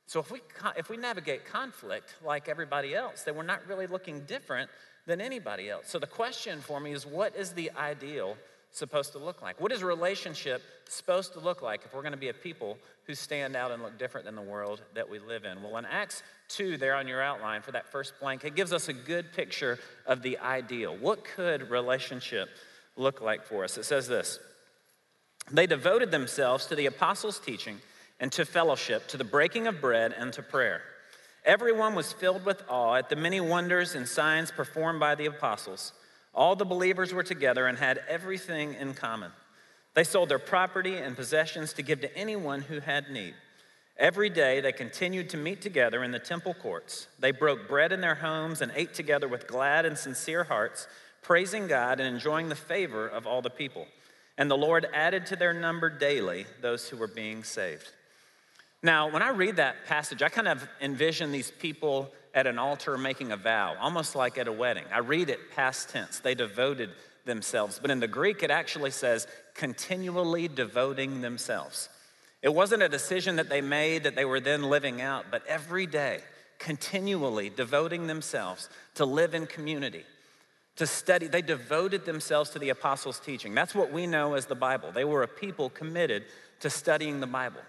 So 0.07 0.21
if 0.21 0.31
we, 0.31 0.41
if 0.77 0.91
we 0.91 0.97
navigate 0.97 1.47
conflict 1.47 2.15
like 2.25 2.49
everybody 2.49 2.95
else, 2.95 3.23
then 3.23 3.37
we're 3.37 3.43
not 3.43 3.67
really 3.67 3.87
looking 3.87 4.21
different 4.21 4.71
than 5.07 5.21
anybody 5.21 5.71
else. 5.71 5.89
So 5.89 5.99
the 5.99 6.07
question 6.07 6.61
for 6.61 6.81
me 6.81 6.93
is 6.93 7.07
what 7.07 7.35
is 7.37 7.53
the 7.53 7.71
ideal 7.77 8.37
supposed 8.71 9.13
to 9.13 9.19
look 9.19 9.41
like? 9.41 9.61
What 9.61 9.73
is 9.73 9.83
relationship 9.83 10.63
supposed 10.89 11.33
to 11.35 11.41
look 11.41 11.63
like 11.63 11.83
if 11.85 11.95
we're 11.95 12.03
going 12.03 12.13
to 12.13 12.19
be 12.19 12.29
a 12.29 12.35
people 12.35 12.77
who 13.07 13.15
stand 13.15 13.55
out 13.55 13.71
and 13.71 13.83
look 13.83 13.99
different 13.99 14.27
than 14.27 14.35
the 14.35 14.43
world 14.43 14.83
that 14.95 15.09
we 15.09 15.19
live 15.19 15.45
in? 15.45 15.63
Well, 15.63 15.77
in 15.77 15.85
Acts 15.87 16.23
2, 16.49 16.77
there 16.77 16.95
on 16.95 17.07
your 17.07 17.23
outline 17.23 17.63
for 17.63 17.73
that 17.73 17.87
first 17.87 18.15
blank, 18.21 18.45
it 18.45 18.55
gives 18.55 18.73
us 18.73 18.89
a 18.89 18.93
good 18.93 19.33
picture 19.33 19.79
of 20.07 20.23
the 20.23 20.39
ideal. 20.39 20.97
What 20.97 21.25
could 21.25 21.71
relationship 21.71 22.49
look 22.97 23.21
like 23.21 23.45
for 23.45 23.65
us? 23.65 23.79
It 23.79 23.85
says 23.85 24.09
this 24.09 24.39
They 25.51 25.67
devoted 25.67 26.11
themselves 26.11 26.67
to 26.67 26.77
the 26.77 26.87
apostles' 26.87 27.39
teaching 27.39 27.81
and 28.21 28.31
to 28.33 28.45
fellowship, 28.45 29.07
to 29.09 29.17
the 29.17 29.25
breaking 29.25 29.67
of 29.67 29.81
bread 29.81 30.15
and 30.17 30.33
to 30.33 30.43
prayer. 30.43 30.83
Everyone 31.45 31.95
was 31.95 32.13
filled 32.13 32.45
with 32.45 32.63
awe 32.69 32.95
at 32.95 33.11
the 33.11 33.17
many 33.17 33.41
wonders 33.41 33.95
and 33.95 34.09
signs 34.09 34.51
performed 34.51 34.99
by 34.99 35.15
the 35.15 35.27
apostles. 35.27 35.93
All 36.35 36.57
the 36.57 36.65
believers 36.65 37.13
were 37.13 37.23
together 37.23 37.67
and 37.67 37.77
had 37.77 38.01
everything 38.09 38.75
in 38.75 38.95
common. 38.95 39.31
They 39.95 40.05
sold 40.05 40.29
their 40.29 40.39
property 40.39 40.97
and 40.97 41.15
possessions 41.15 41.73
to 41.75 41.83
give 41.83 42.01
to 42.01 42.17
anyone 42.17 42.63
who 42.63 42.81
had 42.81 43.11
need. 43.11 43.35
Every 43.97 44.29
day 44.29 44.61
they 44.61 44.73
continued 44.73 45.31
to 45.31 45.37
meet 45.37 45.61
together 45.61 46.03
in 46.03 46.11
the 46.11 46.19
temple 46.19 46.55
courts. 46.55 47.07
They 47.21 47.31
broke 47.31 47.69
bread 47.69 47.93
in 47.93 48.01
their 48.01 48.17
homes 48.17 48.61
and 48.61 48.73
ate 48.75 48.95
together 48.95 49.29
with 49.29 49.47
glad 49.47 49.87
and 49.87 49.97
sincere 49.97 50.45
hearts, 50.45 50.89
praising 51.23 51.69
God 51.69 52.01
and 52.01 52.13
enjoying 52.13 52.49
the 52.49 52.57
favor 52.57 53.07
of 53.07 53.27
all 53.27 53.41
the 53.41 53.51
people. 53.51 53.87
And 54.37 54.51
the 54.51 54.57
Lord 54.57 54.89
added 54.93 55.27
to 55.27 55.37
their 55.37 55.53
number 55.53 55.89
daily 55.89 56.47
those 56.61 56.89
who 56.89 56.97
were 56.97 57.07
being 57.07 57.45
saved. 57.45 57.93
Now, 58.85 59.11
when 59.11 59.23
I 59.23 59.31
read 59.31 59.57
that 59.57 59.87
passage, 59.87 60.23
I 60.23 60.29
kind 60.29 60.47
of 60.47 60.69
envision 60.79 61.33
these 61.33 61.51
people 61.51 62.13
at 62.35 62.47
an 62.47 62.59
altar 62.59 62.99
making 62.99 63.33
a 63.33 63.37
vow, 63.37 63.77
almost 63.81 64.15
like 64.15 64.37
at 64.37 64.47
a 64.47 64.53
wedding. 64.53 64.85
I 64.93 64.99
read 64.99 65.31
it 65.31 65.53
past 65.57 65.89
tense. 65.89 66.19
They 66.19 66.35
devoted 66.35 66.91
themselves. 67.25 67.79
But 67.81 67.91
in 67.91 67.99
the 67.99 68.07
Greek, 68.07 68.43
it 68.43 68.51
actually 68.51 68.91
says 68.91 69.27
continually 69.55 70.49
devoting 70.49 71.23
themselves. 71.23 71.89
It 72.43 72.53
wasn't 72.53 72.83
a 72.83 72.89
decision 72.91 73.37
that 73.37 73.49
they 73.49 73.63
made 73.63 74.03
that 74.03 74.17
they 74.17 74.27
were 74.27 74.39
then 74.39 74.65
living 74.65 75.01
out, 75.01 75.25
but 75.31 75.47
every 75.47 75.87
day, 75.87 76.21
continually 76.59 77.49
devoting 77.49 78.07
themselves 78.07 78.69
to 78.97 79.07
live 79.07 79.33
in 79.33 79.47
community, 79.47 80.05
to 80.77 80.87
study. 80.87 81.27
They 81.27 81.41
devoted 81.41 82.05
themselves 82.05 82.51
to 82.51 82.59
the 82.59 82.69
apostles' 82.69 83.19
teaching. 83.19 83.55
That's 83.55 83.75
what 83.75 83.91
we 83.91 84.07
know 84.07 84.35
as 84.35 84.45
the 84.45 84.55
Bible. 84.55 84.93
They 84.93 85.07
were 85.07 85.23
a 85.23 85.29
people 85.29 85.71
committed 85.71 86.25
to 86.61 86.69
studying 86.69 87.21
the 87.21 87.27
Bible 87.27 87.63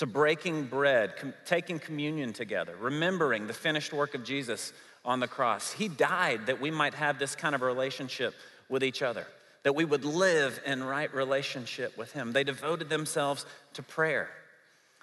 to 0.00 0.06
breaking 0.06 0.64
bread, 0.64 1.14
com- 1.18 1.34
taking 1.44 1.78
communion 1.78 2.32
together, 2.32 2.74
remembering 2.80 3.46
the 3.46 3.52
finished 3.52 3.92
work 3.92 4.14
of 4.14 4.24
Jesus 4.24 4.72
on 5.04 5.20
the 5.20 5.28
cross. 5.28 5.72
He 5.72 5.88
died 5.88 6.46
that 6.46 6.58
we 6.58 6.70
might 6.70 6.94
have 6.94 7.18
this 7.18 7.34
kind 7.34 7.54
of 7.54 7.60
relationship 7.60 8.34
with 8.70 8.82
each 8.82 9.02
other, 9.02 9.26
that 9.62 9.74
we 9.74 9.84
would 9.84 10.06
live 10.06 10.58
in 10.64 10.82
right 10.82 11.12
relationship 11.14 11.98
with 11.98 12.12
Him. 12.12 12.32
They 12.32 12.44
devoted 12.44 12.88
themselves 12.88 13.44
to 13.74 13.82
prayer. 13.82 14.30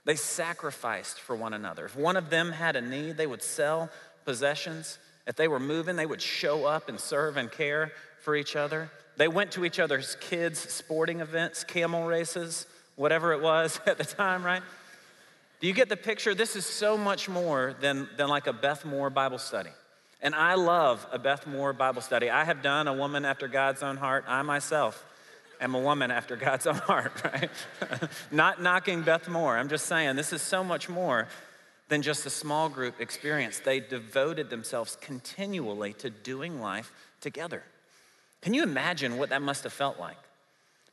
They 0.04 0.16
sacrificed 0.16 1.20
for 1.20 1.36
one 1.36 1.54
another. 1.54 1.86
If 1.86 1.96
one 1.96 2.18
of 2.18 2.32
them 2.32 2.52
had 2.52 2.76
a 2.76 2.82
need, 2.82 3.18
they 3.18 3.28
would 3.28 3.44
sell 3.44 3.92
possessions. 4.26 4.98
If 5.28 5.36
they 5.36 5.48
were 5.48 5.60
moving, 5.60 5.96
they 5.96 6.08
would 6.08 6.24
show 6.24 6.66
up 6.66 6.90
and 6.90 7.00
serve 7.00 7.38
and 7.38 7.52
care 7.52 7.92
for 8.22 8.36
each 8.36 8.56
other. 8.56 8.90
They 9.16 9.28
went 9.28 9.52
to 9.52 9.64
each 9.64 9.80
other's 9.80 10.16
kids' 10.22 10.58
sporting 10.58 11.20
events, 11.20 11.64
camel 11.64 12.08
races, 12.08 12.66
whatever 12.96 13.32
it 13.34 13.44
was 13.44 13.80
at 13.86 14.00
the 14.00 14.04
time, 14.04 14.44
right? 14.44 14.64
Do 15.60 15.68
you 15.68 15.74
get 15.74 15.90
the 15.90 15.98
picture? 15.98 16.36
This 16.36 16.56
is 16.56 16.66
so 16.66 16.98
much 16.98 17.28
more 17.28 17.76
than, 17.82 18.08
than 18.16 18.28
like 18.28 18.48
a 18.48 18.54
Beth 18.54 18.86
Moore 18.86 19.10
Bible 19.10 19.40
study. 19.40 19.72
And 20.22 20.36
I 20.36 20.56
love 20.56 21.06
a 21.12 21.18
Beth 21.20 21.48
Moore 21.48 21.74
Bible 21.74 22.02
study. 22.02 22.30
I 22.30 22.44
have 22.44 22.62
done 22.62 22.88
a 22.88 22.94
woman 22.94 23.26
after 23.26 23.48
God's 23.48 23.82
own 23.82 23.98
heart. 23.98 24.26
I 24.28 24.42
myself 24.44 25.04
am 25.60 25.74
a 25.74 25.80
woman 25.80 26.12
after 26.12 26.36
God's 26.48 26.68
own 26.68 26.76
heart, 26.76 27.24
right? 27.24 27.50
Not 28.32 28.62
knocking 28.62 29.02
Beth 29.02 29.28
Moore. 29.28 29.58
I'm 29.58 29.70
just 29.70 29.88
saying 29.88 30.16
this 30.16 30.34
is 30.34 30.42
so 30.42 30.64
much 30.64 30.90
more 30.90 31.28
than 31.90 32.02
just 32.02 32.26
a 32.26 32.30
small 32.30 32.70
group 32.70 33.00
experience. 33.00 33.60
They 33.60 33.80
devoted 33.80 34.50
themselves 34.50 34.98
continually 35.02 35.94
to 35.94 36.10
doing 36.10 36.62
life 36.62 36.92
together. 37.22 37.64
Can 38.42 38.54
you 38.54 38.64
imagine 38.64 39.18
what 39.18 39.30
that 39.30 39.42
must 39.42 39.64
have 39.64 39.74
felt 39.74 40.00
like? 40.00 40.18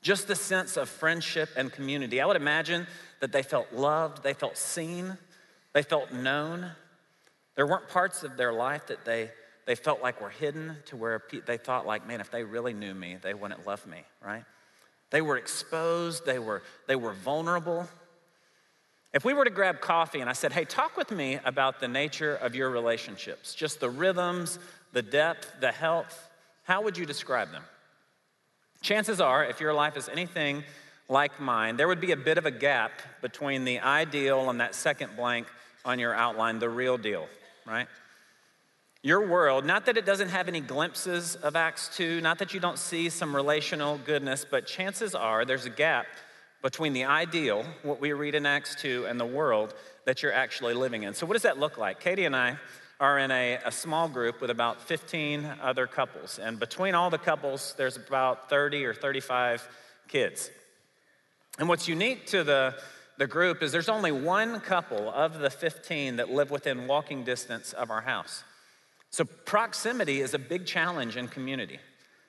Just 0.04 0.28
the 0.28 0.37
sense 0.37 0.76
of 0.76 0.90
friendship 0.90 1.49
and 1.56 1.73
community. 1.73 2.20
I 2.20 2.26
would 2.26 2.37
imagine 2.37 2.87
that 3.20 3.32
they 3.32 3.42
felt 3.42 3.73
loved, 3.73 4.23
they 4.23 4.34
felt 4.34 4.58
seen, 4.58 5.16
they 5.73 5.82
felt 5.82 6.12
known. 6.12 6.70
There 7.56 7.66
weren't 7.66 7.88
parts 7.88 8.23
of 8.23 8.37
their 8.37 8.52
life 8.52 8.88
that 8.88 9.06
they, 9.06 9.30
they 9.64 9.75
felt 9.75 10.02
like 10.02 10.20
were 10.20 10.28
hidden 10.28 10.76
to 10.87 10.96
where 10.96 11.23
they 11.46 11.56
thought 11.56 11.87
like, 11.87 12.06
man, 12.06 12.20
if 12.20 12.30
they 12.30 12.44
really 12.44 12.75
knew 12.75 12.92
me, 12.92 13.16
they 13.23 13.32
wouldn't 13.32 13.66
love 13.66 13.87
me, 13.87 14.02
right? 14.23 14.44
They 15.08 15.23
were 15.23 15.38
exposed, 15.38 16.26
they 16.26 16.38
were, 16.38 16.62
they 16.87 16.96
were 16.96 17.14
vulnerable. 17.14 17.88
If 19.14 19.25
we 19.25 19.32
were 19.32 19.44
to 19.44 19.50
grab 19.50 19.80
coffee 19.80 20.20
and 20.20 20.28
I 20.28 20.34
said, 20.34 20.52
hey, 20.52 20.66
talk 20.66 20.99
with 20.99 21.12
me 21.12 21.38
about 21.46 21.80
the 21.80 21.88
nature 21.88 22.34
of 22.34 22.54
your 22.54 22.68
relationships, 22.68 23.54
just 23.54 23.80
the 23.80 23.88
rhythms, 23.88 24.58
the 24.92 25.00
depth, 25.00 25.50
the 25.61 25.73
health, 25.73 26.28
how 26.64 26.82
would 26.82 26.99
you 26.99 27.06
describe 27.06 27.52
them? 27.52 27.62
Chances 28.85 29.19
are, 29.19 29.43
if 29.43 29.61
your 29.61 29.73
life 29.73 29.97
is 29.97 30.11
anything 30.11 30.62
like 31.09 31.41
mine, 31.41 31.79
there 31.79 31.88
would 31.88 32.03
be 32.03 32.12
a 32.12 32.19
bit 32.19 32.37
of 32.37 32.45
a 32.45 32.50
gap 32.50 32.93
between 33.23 33.64
the 33.64 33.81
ideal 33.81 34.50
and 34.50 34.61
that 34.61 34.75
second 34.75 35.17
blank 35.17 35.47
on 35.87 35.99
your 35.99 36.12
outline, 36.12 36.59
the 36.59 36.69
real 36.69 36.99
deal, 36.99 37.26
right? 37.67 37.87
Your 39.03 39.26
world, 39.26 39.64
not 39.64 39.87
that 39.87 39.97
it 39.97 40.05
doesn't 40.05 40.29
have 40.29 40.49
any 40.49 40.61
glimpses 40.61 41.35
of 41.37 41.57
Acts 41.57 41.97
2, 41.97 42.21
not 42.21 42.38
that 42.41 42.53
you 42.53 42.61
don't 42.61 42.79
see 42.79 43.09
some 43.09 43.35
relational 43.35 43.97
goodness, 44.05 44.45
but 44.49 44.67
chances 44.67 45.14
are 45.14 45.47
there's 45.47 45.64
a 45.64 45.71
gap 45.71 46.05
between 46.61 46.93
the 46.93 47.05
ideal, 47.05 47.64
what 47.85 48.03
we 48.03 48.12
read 48.12 48.35
in 48.35 48.45
Acts 48.45 48.75
2, 48.75 49.07
and 49.09 49.19
the 49.19 49.25
world 49.25 49.73
that 50.05 50.23
you're 50.23 50.31
actually 50.31 50.75
living 50.75 51.05
in. 51.05 51.14
So, 51.14 51.25
what 51.25 51.33
does 51.33 51.43
that 51.43 51.59
look 51.59 51.79
like? 51.79 52.00
Katie 52.00 52.26
and 52.26 52.37
I 52.37 52.59
are 53.00 53.18
in 53.18 53.30
a, 53.30 53.58
a 53.64 53.72
small 53.72 54.08
group 54.08 54.40
with 54.40 54.50
about 54.50 54.80
15 54.80 55.44
other 55.60 55.86
couples. 55.86 56.38
And 56.38 56.58
between 56.58 56.94
all 56.94 57.10
the 57.10 57.18
couples, 57.18 57.74
there's 57.76 57.96
about 57.96 58.48
30 58.48 58.84
or 58.84 58.94
35 58.94 59.68
kids. 60.08 60.50
And 61.58 61.68
what's 61.68 61.88
unique 61.88 62.26
to 62.26 62.44
the, 62.44 62.74
the 63.18 63.26
group 63.26 63.62
is 63.62 63.72
there's 63.72 63.88
only 63.88 64.12
one 64.12 64.60
couple 64.60 65.10
of 65.10 65.38
the 65.38 65.50
15 65.50 66.16
that 66.16 66.30
live 66.30 66.50
within 66.50 66.86
walking 66.86 67.24
distance 67.24 67.72
of 67.72 67.90
our 67.90 68.00
house. 68.00 68.44
So, 69.10 69.24
proximity 69.24 70.20
is 70.20 70.34
a 70.34 70.40
big 70.40 70.66
challenge 70.66 71.16
in 71.16 71.28
community. 71.28 71.78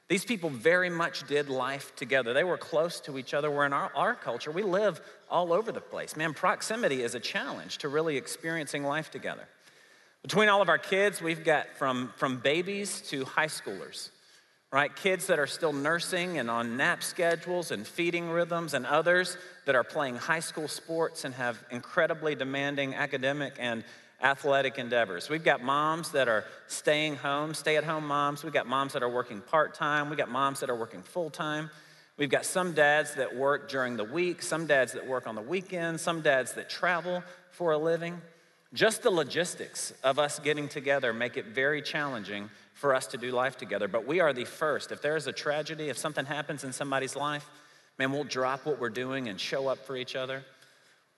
These 0.08 0.24
people 0.24 0.52
very 0.52 0.92
much 0.92 1.28
did 1.28 1.50
life 1.50 1.96
together. 1.96 2.32
They 2.32 2.44
were 2.44 2.60
close 2.60 3.00
to 3.02 3.18
each 3.18 3.34
other. 3.34 3.50
Where 3.50 3.66
in 3.66 3.74
our, 3.74 3.92
our 3.96 4.14
culture, 4.14 4.52
we 4.52 4.62
live 4.62 5.02
all 5.28 5.52
over 5.52 5.72
the 5.72 5.82
place. 5.82 6.16
Man, 6.16 6.36
proximity 6.36 7.02
is 7.02 7.16
a 7.16 7.20
challenge 7.20 7.80
to 7.80 7.90
really 7.90 8.18
experiencing 8.18 8.84
life 8.84 9.10
together. 9.10 9.48
Between 10.26 10.50
all 10.50 10.64
of 10.64 10.70
our 10.70 10.80
kids, 10.80 11.22
we've 11.22 11.44
got 11.44 11.68
from, 11.78 12.12
from 12.16 12.38
babies 12.38 13.00
to 13.10 13.26
high 13.26 13.46
schoolers, 13.46 14.10
right? 14.72 14.94
Kids 14.96 15.28
that 15.28 15.38
are 15.38 15.46
still 15.46 15.72
nursing 15.72 16.40
and 16.40 16.50
on 16.50 16.78
nap 16.78 17.04
schedules 17.04 17.70
and 17.70 17.86
feeding 17.86 18.32
rhythms, 18.32 18.74
and 18.74 18.88
others 18.88 19.38
that 19.68 19.76
are 19.76 19.84
playing 19.84 20.16
high 20.16 20.40
school 20.40 20.68
sports 20.68 21.26
and 21.26 21.36
have 21.36 21.64
incredibly 21.70 22.34
demanding 22.34 22.96
academic 22.96 23.54
and 23.60 23.84
athletic 24.20 24.80
endeavors. 24.80 25.30
We've 25.30 25.44
got 25.44 25.62
moms 25.62 26.10
that 26.14 26.28
are 26.28 26.44
staying 26.66 27.18
home, 27.18 27.54
stay 27.54 27.78
at 27.78 27.84
home 27.84 28.08
moms. 28.08 28.44
We've 28.44 28.52
got 28.52 28.66
moms 28.66 28.94
that 28.94 29.04
are 29.04 29.10
working 29.10 29.42
part 29.42 29.76
time. 29.76 30.10
We've 30.10 30.18
got 30.18 30.32
moms 30.32 30.60
that 30.62 30.72
are 30.72 30.76
working 30.76 31.04
full 31.04 31.30
time. 31.30 31.70
We've 32.18 32.32
got 32.32 32.48
some 32.48 32.74
dads 32.74 33.14
that 33.14 33.36
work 33.36 33.70
during 33.70 33.96
the 33.96 34.04
week, 34.04 34.42
some 34.42 34.66
dads 34.66 34.94
that 34.94 35.06
work 35.06 35.28
on 35.28 35.36
the 35.36 35.44
weekends, 35.44 36.02
some 36.02 36.22
dads 36.22 36.54
that 36.54 36.68
travel 36.68 37.22
for 37.52 37.74
a 37.74 37.78
living. 37.78 38.20
Just 38.76 39.04
the 39.04 39.10
logistics 39.10 39.94
of 40.04 40.20
us 40.20 40.38
getting 40.40 40.68
together 40.68 41.14
make 41.14 41.38
it 41.38 41.46
very 41.46 41.82
challenging 41.82 42.50
for 42.74 42.94
us 42.94 43.08
to 43.08 43.18
do 43.18 43.32
life 43.32 43.58
together. 43.58 43.88
But 43.88 44.06
we 44.06 44.20
are 44.20 44.34
the 44.34 44.44
first. 44.44 44.92
If 44.92 45.02
there 45.02 45.16
is 45.16 45.28
a 45.28 45.32
tragedy, 45.32 45.88
if 45.88 45.98
something 45.98 46.26
happens 46.26 46.66
in 46.66 46.74
somebody's 46.74 47.16
life, 47.16 47.50
man, 47.98 48.12
we'll 48.12 48.26
drop 48.26 48.66
what 48.66 48.78
we're 48.78 48.90
doing 48.90 49.30
and 49.30 49.40
show 49.40 49.70
up 49.70 49.86
for 49.86 49.96
each 49.96 50.14
other. 50.18 50.44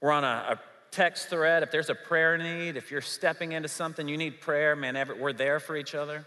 We're 0.01 0.11
on 0.11 0.23
a, 0.23 0.27
a 0.27 0.59
text 0.91 1.29
thread. 1.29 1.63
If 1.63 1.71
there's 1.71 1.89
a 1.89 1.95
prayer 1.95 2.37
need, 2.37 2.77
if 2.77 2.91
you're 2.91 3.01
stepping 3.01 3.53
into 3.53 3.69
something, 3.69 4.07
you 4.07 4.17
need 4.17 4.39
prayer, 4.39 4.75
man, 4.75 4.95
we're 5.19 5.33
there 5.33 5.59
for 5.59 5.75
each 5.75 5.95
other. 5.95 6.25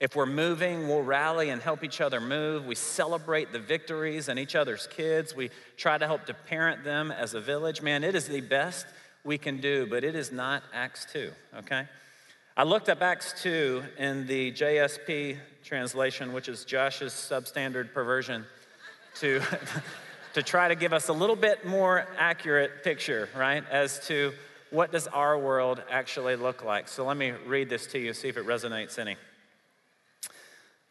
If 0.00 0.16
we're 0.16 0.26
moving, 0.26 0.88
we'll 0.88 1.02
rally 1.02 1.50
and 1.50 1.62
help 1.62 1.84
each 1.84 2.00
other 2.00 2.20
move. 2.20 2.66
We 2.66 2.74
celebrate 2.74 3.52
the 3.52 3.60
victories 3.60 4.28
and 4.28 4.40
each 4.40 4.56
other's 4.56 4.88
kids. 4.88 5.36
We 5.36 5.50
try 5.76 5.98
to 5.98 6.06
help 6.06 6.26
to 6.26 6.34
parent 6.34 6.82
them 6.82 7.12
as 7.12 7.34
a 7.34 7.40
village. 7.40 7.80
Man, 7.80 8.02
it 8.02 8.16
is 8.16 8.26
the 8.26 8.40
best 8.40 8.86
we 9.24 9.38
can 9.38 9.56
do, 9.56 9.86
but 9.86 10.04
it 10.04 10.14
is 10.14 10.30
not 10.30 10.62
Acts 10.72 11.06
2, 11.12 11.30
okay? 11.58 11.86
I 12.56 12.62
looked 12.62 12.88
up 12.88 13.02
Acts 13.02 13.42
2 13.42 13.82
in 13.98 14.26
the 14.26 14.52
JSP 14.52 15.38
translation, 15.64 16.32
which 16.32 16.48
is 16.48 16.64
Josh's 16.64 17.12
substandard 17.12 17.92
perversion, 17.92 18.44
to, 19.16 19.40
to 20.34 20.42
try 20.42 20.68
to 20.68 20.74
give 20.74 20.92
us 20.92 21.08
a 21.08 21.12
little 21.12 21.36
bit 21.36 21.66
more 21.66 22.06
accurate 22.18 22.84
picture, 22.84 23.28
right, 23.34 23.64
as 23.70 24.06
to 24.08 24.32
what 24.70 24.92
does 24.92 25.06
our 25.08 25.38
world 25.38 25.82
actually 25.90 26.36
look 26.36 26.62
like. 26.64 26.86
So 26.86 27.04
let 27.04 27.16
me 27.16 27.32
read 27.46 27.70
this 27.70 27.86
to 27.88 27.98
you, 27.98 28.12
see 28.12 28.28
if 28.28 28.36
it 28.36 28.46
resonates 28.46 28.98
any. 28.98 29.16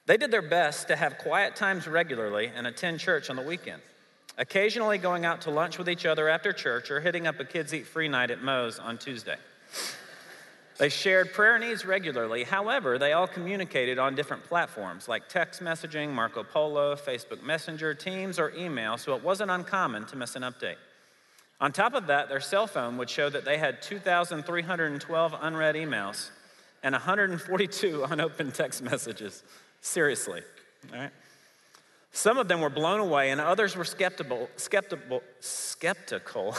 They 0.05 0.17
did 0.17 0.31
their 0.31 0.41
best 0.41 0.87
to 0.87 0.95
have 0.95 1.17
quiet 1.17 1.55
times 1.55 1.87
regularly 1.87 2.51
and 2.53 2.67
attend 2.67 2.99
church 2.99 3.29
on 3.29 3.35
the 3.35 3.41
weekend 3.41 3.81
occasionally 4.37 4.97
going 4.97 5.25
out 5.25 5.41
to 5.41 5.51
lunch 5.51 5.77
with 5.77 5.89
each 5.89 6.05
other 6.05 6.27
after 6.29 6.53
church 6.53 6.89
or 6.91 6.99
hitting 6.99 7.27
up 7.27 7.39
a 7.39 7.45
kids 7.45 7.73
eat 7.73 7.85
free 7.85 8.07
night 8.07 8.31
at 8.31 8.41
Moe's 8.41 8.79
on 8.79 8.97
Tuesday. 8.97 9.37
They 10.79 10.89
shared 10.89 11.33
prayer 11.33 11.59
needs 11.59 11.85
regularly. 11.85 12.43
However, 12.43 12.97
they 12.97 13.13
all 13.13 13.27
communicated 13.27 13.99
on 13.99 14.15
different 14.15 14.43
platforms 14.43 15.07
like 15.07 15.29
text 15.29 15.61
messaging, 15.61 16.09
Marco 16.09 16.43
Polo, 16.43 16.95
Facebook 16.95 17.43
Messenger, 17.43 17.93
Teams, 17.93 18.39
or 18.39 18.51
email, 18.55 18.97
so 18.97 19.15
it 19.15 19.23
wasn't 19.23 19.51
uncommon 19.51 20.05
to 20.07 20.15
miss 20.15 20.35
an 20.35 20.41
update. 20.41 20.77
On 21.61 21.71
top 21.71 21.93
of 21.93 22.07
that, 22.07 22.27
their 22.27 22.39
cell 22.39 22.65
phone 22.65 22.97
would 22.97 23.09
show 23.09 23.29
that 23.29 23.45
they 23.45 23.57
had 23.57 23.81
2,312 23.83 25.35
unread 25.41 25.75
emails 25.75 26.31
and 26.81 26.93
142 26.93 28.03
unopened 28.09 28.55
text 28.55 28.81
messages. 28.81 29.43
Seriously, 29.81 30.41
all 30.91 30.99
right? 30.99 31.11
Some 32.15 32.38
of 32.38 32.48
them 32.48 32.62
were 32.62 32.70
blown 32.70 33.00
away, 33.00 33.32
and 33.32 33.41
others 33.41 33.75
were 33.75 33.84
skeptical, 33.84 34.48
skeptical, 34.55 35.24
skeptical, 35.39 36.55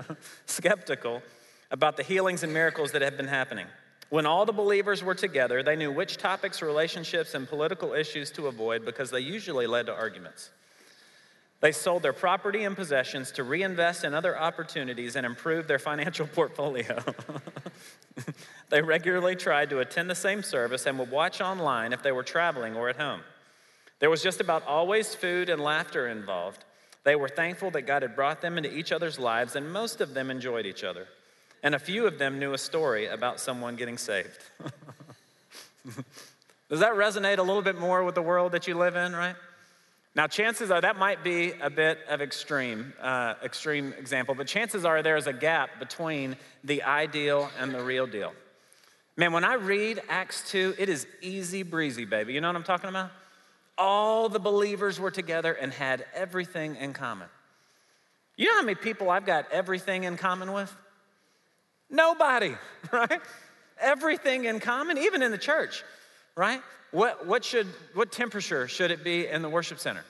skeptical 0.46 1.22
about 1.70 1.96
the 1.96 2.02
healings 2.02 2.42
and 2.42 2.52
miracles 2.52 2.92
that 2.92 3.00
had 3.00 3.16
been 3.16 3.26
happening. 3.26 3.66
When 4.10 4.26
all 4.26 4.44
the 4.44 4.52
believers 4.52 5.02
were 5.02 5.14
together, 5.14 5.62
they 5.62 5.76
knew 5.76 5.90
which 5.90 6.18
topics, 6.18 6.60
relationships, 6.60 7.32
and 7.32 7.48
political 7.48 7.94
issues 7.94 8.30
to 8.32 8.48
avoid 8.48 8.84
because 8.84 9.10
they 9.10 9.20
usually 9.20 9.66
led 9.66 9.86
to 9.86 9.94
arguments. 9.94 10.50
They 11.60 11.72
sold 11.72 12.02
their 12.02 12.12
property 12.12 12.64
and 12.64 12.76
possessions 12.76 13.32
to 13.32 13.44
reinvest 13.44 14.04
in 14.04 14.12
other 14.12 14.38
opportunities 14.38 15.16
and 15.16 15.24
improve 15.24 15.66
their 15.66 15.78
financial 15.78 16.26
portfolio. 16.34 17.02
they 18.68 18.82
regularly 18.82 19.36
tried 19.36 19.70
to 19.70 19.80
attend 19.80 20.10
the 20.10 20.14
same 20.14 20.42
service 20.42 20.84
and 20.84 20.98
would 20.98 21.10
watch 21.10 21.40
online 21.40 21.94
if 21.94 22.02
they 22.02 22.12
were 22.12 22.22
traveling 22.22 22.76
or 22.76 22.90
at 22.90 22.96
home. 22.96 23.22
There 24.00 24.10
was 24.10 24.22
just 24.22 24.40
about 24.40 24.66
always 24.66 25.14
food 25.14 25.48
and 25.48 25.60
laughter 25.60 26.08
involved. 26.08 26.64
They 27.04 27.16
were 27.16 27.28
thankful 27.28 27.70
that 27.72 27.82
God 27.82 28.02
had 28.02 28.14
brought 28.14 28.40
them 28.40 28.58
into 28.58 28.76
each 28.76 28.92
other's 28.92 29.18
lives, 29.18 29.56
and 29.56 29.72
most 29.72 30.00
of 30.00 30.14
them 30.14 30.30
enjoyed 30.30 30.66
each 30.66 30.84
other. 30.84 31.06
And 31.62 31.74
a 31.74 31.78
few 31.78 32.06
of 32.06 32.18
them 32.18 32.38
knew 32.38 32.52
a 32.52 32.58
story 32.58 33.06
about 33.06 33.40
someone 33.40 33.76
getting 33.76 33.98
saved. 33.98 34.38
Does 36.68 36.80
that 36.80 36.92
resonate 36.92 37.38
a 37.38 37.42
little 37.42 37.62
bit 37.62 37.78
more 37.78 38.04
with 38.04 38.14
the 38.14 38.22
world 38.22 38.52
that 38.52 38.68
you 38.68 38.74
live 38.74 38.94
in, 38.94 39.14
right? 39.14 39.36
Now, 40.14 40.26
chances 40.26 40.70
are 40.70 40.80
that 40.80 40.98
might 40.98 41.22
be 41.22 41.52
a 41.60 41.70
bit 41.70 41.98
of 42.08 42.20
extreme, 42.20 42.92
uh, 43.00 43.34
extreme 43.42 43.94
example, 43.98 44.34
but 44.34 44.46
chances 44.46 44.84
are 44.84 45.02
there 45.02 45.16
is 45.16 45.26
a 45.26 45.32
gap 45.32 45.78
between 45.78 46.36
the 46.64 46.82
ideal 46.82 47.50
and 47.58 47.72
the 47.72 47.82
real 47.82 48.06
deal. 48.06 48.32
Man, 49.16 49.32
when 49.32 49.44
I 49.44 49.54
read 49.54 50.02
Acts 50.08 50.48
2, 50.50 50.74
it 50.78 50.88
is 50.88 51.06
easy 51.22 51.62
breezy, 51.62 52.04
baby. 52.04 52.32
You 52.34 52.40
know 52.40 52.48
what 52.48 52.56
I'm 52.56 52.64
talking 52.64 52.88
about? 52.88 53.10
All 53.78 54.28
the 54.28 54.40
believers 54.40 54.98
were 54.98 55.10
together 55.10 55.52
and 55.52 55.72
had 55.72 56.04
everything 56.14 56.76
in 56.76 56.92
common. 56.92 57.28
You 58.36 58.46
know 58.46 58.56
how 58.56 58.62
many 58.62 58.74
people 58.74 59.08
I've 59.08 59.24
got 59.24 59.50
everything 59.50 60.04
in 60.04 60.16
common 60.16 60.52
with? 60.52 60.74
Nobody, 61.88 62.54
right? 62.92 63.20
Everything 63.80 64.44
in 64.44 64.60
common, 64.60 64.98
even 64.98 65.22
in 65.22 65.30
the 65.30 65.38
church, 65.38 65.84
right? 66.36 66.60
What, 66.90 67.26
what, 67.26 67.44
should, 67.44 67.66
what 67.94 68.12
temperature 68.12 68.66
should 68.66 68.90
it 68.90 69.04
be 69.04 69.26
in 69.26 69.42
the 69.42 69.48
worship 69.48 69.78
center? 69.78 70.04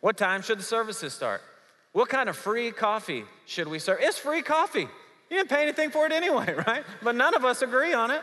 What 0.00 0.16
time 0.16 0.42
should 0.42 0.58
the 0.58 0.64
services 0.64 1.12
start? 1.12 1.40
What 1.92 2.08
kind 2.08 2.28
of 2.28 2.36
free 2.36 2.72
coffee 2.72 3.24
should 3.46 3.68
we 3.68 3.78
serve? 3.78 3.98
It's 4.00 4.18
free 4.18 4.42
coffee. 4.42 4.88
You 5.30 5.38
didn't 5.38 5.48
pay 5.48 5.62
anything 5.62 5.90
for 5.90 6.06
it 6.06 6.12
anyway, 6.12 6.54
right? 6.66 6.84
But 7.02 7.14
none 7.14 7.34
of 7.34 7.44
us 7.44 7.62
agree 7.62 7.94
on 7.94 8.10
it 8.10 8.20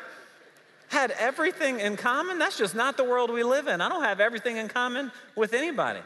had 0.92 1.12
everything 1.12 1.80
in 1.80 1.96
common. 1.96 2.38
That's 2.38 2.58
just 2.58 2.76
not 2.76 2.98
the 2.98 3.04
world 3.06 3.32
we 3.32 3.44
live 3.44 3.68
in. 3.68 3.80
I 3.80 3.88
don't 3.88 4.04
have 4.04 4.20
everything 4.20 4.58
in 4.58 4.68
common 4.68 5.10
with 5.38 5.54
anybody. 5.54 6.02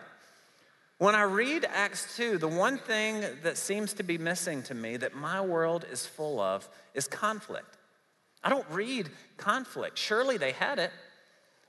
When 1.00 1.16
I 1.16 1.24
read 1.24 1.66
Acts 1.68 2.16
2, 2.16 2.38
the 2.38 2.48
one 2.48 2.78
thing 2.78 3.26
that 3.42 3.58
seems 3.58 3.94
to 3.94 4.04
be 4.04 4.20
missing 4.20 4.62
to 4.64 4.76
me 4.76 4.96
that 4.98 5.16
my 5.16 5.42
world 5.42 5.86
is 5.92 6.06
full 6.06 6.40
of 6.40 6.70
is 6.94 7.08
conflict. 7.08 7.78
I 8.44 8.50
don't 8.50 8.66
read 8.70 9.10
conflict. 9.38 9.98
Surely 9.98 10.38
they 10.38 10.52
had 10.52 10.78
it, 10.78 10.92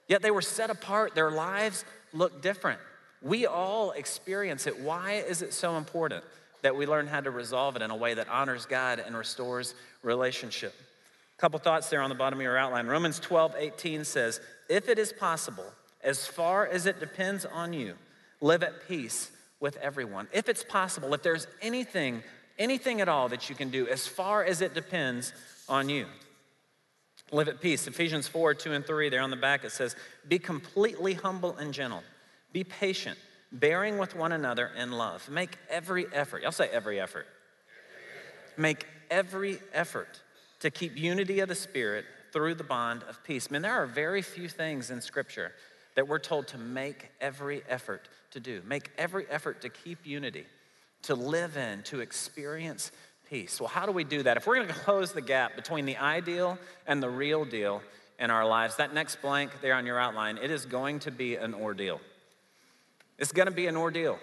yet 0.08 0.20
they 0.20 0.30
were 0.30 0.42
set 0.42 0.68
apart. 0.68 1.14
Their 1.14 1.30
lives 1.30 1.86
look 2.12 2.42
different. 2.42 2.80
We 3.22 3.46
all 3.46 3.92
experience 3.92 4.66
it. 4.66 4.78
Why 4.78 5.24
is 5.26 5.40
it 5.40 5.54
so 5.54 5.78
important 5.78 6.22
that 6.60 6.76
we 6.76 6.86
learn 6.86 7.06
how 7.06 7.22
to 7.22 7.30
resolve 7.30 7.76
it 7.76 7.82
in 7.82 7.90
a 7.90 7.96
way 7.96 8.12
that 8.12 8.28
honors 8.28 8.66
God 8.66 9.02
and 9.04 9.16
restores 9.16 9.74
relationship? 10.02 10.74
Couple 11.38 11.58
thoughts 11.58 11.90
there 11.90 12.00
on 12.00 12.08
the 12.08 12.14
bottom 12.14 12.38
of 12.38 12.42
your 12.42 12.56
outline. 12.56 12.86
Romans 12.86 13.20
12, 13.20 13.54
18 13.58 14.04
says, 14.04 14.40
If 14.68 14.88
it 14.88 14.98
is 14.98 15.12
possible, 15.12 15.72
as 16.02 16.26
far 16.26 16.66
as 16.66 16.86
it 16.86 17.00
depends 17.00 17.44
on 17.44 17.72
you, 17.72 17.94
live 18.40 18.62
at 18.62 18.86
peace 18.88 19.30
with 19.60 19.76
everyone. 19.78 20.28
If 20.32 20.48
it's 20.48 20.64
possible, 20.64 21.12
if 21.14 21.22
there's 21.22 21.46
anything, 21.60 22.22
anything 22.58 23.00
at 23.00 23.08
all 23.08 23.28
that 23.28 23.48
you 23.48 23.54
can 23.54 23.70
do, 23.70 23.86
as 23.88 24.06
far 24.06 24.44
as 24.44 24.60
it 24.60 24.74
depends 24.74 25.32
on 25.68 25.88
you, 25.88 26.06
live 27.32 27.48
at 27.48 27.60
peace. 27.60 27.86
Ephesians 27.86 28.28
4, 28.28 28.54
2 28.54 28.72
and 28.72 28.86
3, 28.86 29.08
there 29.08 29.20
on 29.20 29.30
the 29.30 29.36
back, 29.36 29.64
it 29.64 29.72
says, 29.72 29.96
Be 30.28 30.38
completely 30.38 31.14
humble 31.14 31.56
and 31.56 31.74
gentle, 31.74 32.02
be 32.52 32.64
patient, 32.64 33.18
bearing 33.52 33.98
with 33.98 34.14
one 34.16 34.32
another 34.32 34.70
in 34.76 34.92
love. 34.92 35.28
Make 35.28 35.58
every 35.68 36.06
effort. 36.12 36.42
Y'all 36.42 36.52
say 36.52 36.68
every 36.68 37.00
effort. 37.00 37.26
Make 38.56 38.86
every 39.10 39.58
effort 39.74 40.22
to 40.60 40.70
keep 40.70 40.96
unity 40.96 41.40
of 41.40 41.48
the 41.48 41.54
Spirit 41.54 42.04
through 42.32 42.54
the 42.54 42.64
bond 42.64 43.02
of 43.08 43.22
peace. 43.24 43.50
Man, 43.50 43.62
there 43.62 43.74
are 43.74 43.86
very 43.86 44.22
few 44.22 44.48
things 44.48 44.90
in 44.90 45.00
Scripture 45.00 45.52
that 45.94 46.06
we're 46.06 46.18
told 46.18 46.48
to 46.48 46.58
make 46.58 47.10
every 47.20 47.62
effort 47.68 48.08
to 48.32 48.40
do. 48.40 48.62
Make 48.66 48.90
every 48.98 49.26
effort 49.30 49.62
to 49.62 49.68
keep 49.68 50.04
unity, 50.04 50.44
to 51.02 51.14
live 51.14 51.56
in, 51.56 51.82
to 51.84 52.00
experience 52.00 52.92
peace. 53.28 53.60
Well, 53.60 53.68
how 53.68 53.86
do 53.86 53.92
we 53.92 54.04
do 54.04 54.22
that? 54.22 54.36
If 54.36 54.46
we're 54.46 54.56
going 54.56 54.68
to 54.68 54.74
close 54.74 55.12
the 55.12 55.22
gap 55.22 55.56
between 55.56 55.86
the 55.86 55.96
ideal 55.96 56.58
and 56.86 57.02
the 57.02 57.10
real 57.10 57.44
deal 57.44 57.82
in 58.18 58.30
our 58.30 58.46
lives, 58.46 58.76
that 58.76 58.94
next 58.94 59.20
blank 59.22 59.50
there 59.60 59.74
on 59.74 59.86
your 59.86 59.98
outline, 59.98 60.38
it 60.38 60.50
is 60.50 60.66
going 60.66 61.00
to 61.00 61.10
be 61.10 61.36
an 61.36 61.54
ordeal. 61.54 62.00
It's 63.18 63.32
going 63.32 63.48
to 63.48 63.54
be 63.54 63.66
an 63.66 63.76
ordeal. 63.76 64.18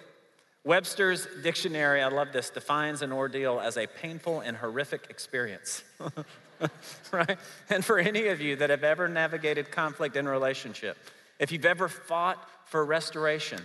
Webster's 0.65 1.27
dictionary, 1.41 2.01
I 2.01 2.08
love 2.08 2.32
this, 2.32 2.50
defines 2.50 3.01
an 3.01 3.12
ordeal 3.12 3.60
as 3.60 3.77
a 3.77 3.86
painful 3.86 4.39
and 4.39 4.55
horrific 4.55 5.08
experience. 5.10 5.84
right? 7.12 7.38
And 7.70 7.84
for 7.84 8.00
any 8.00 8.27
of 8.27 8.39
you 8.39 8.55
that 8.55 8.70
have 8.70 8.84
ever 8.84 9.10
navigated 9.10 9.72
conflict 9.72 10.15
in 10.15 10.27
relationship, 10.27 10.98
if 11.38 11.51
you've 11.51 11.65
ever 11.65 11.89
fought 11.89 12.38
for 12.65 12.86
restoration, 12.86 13.62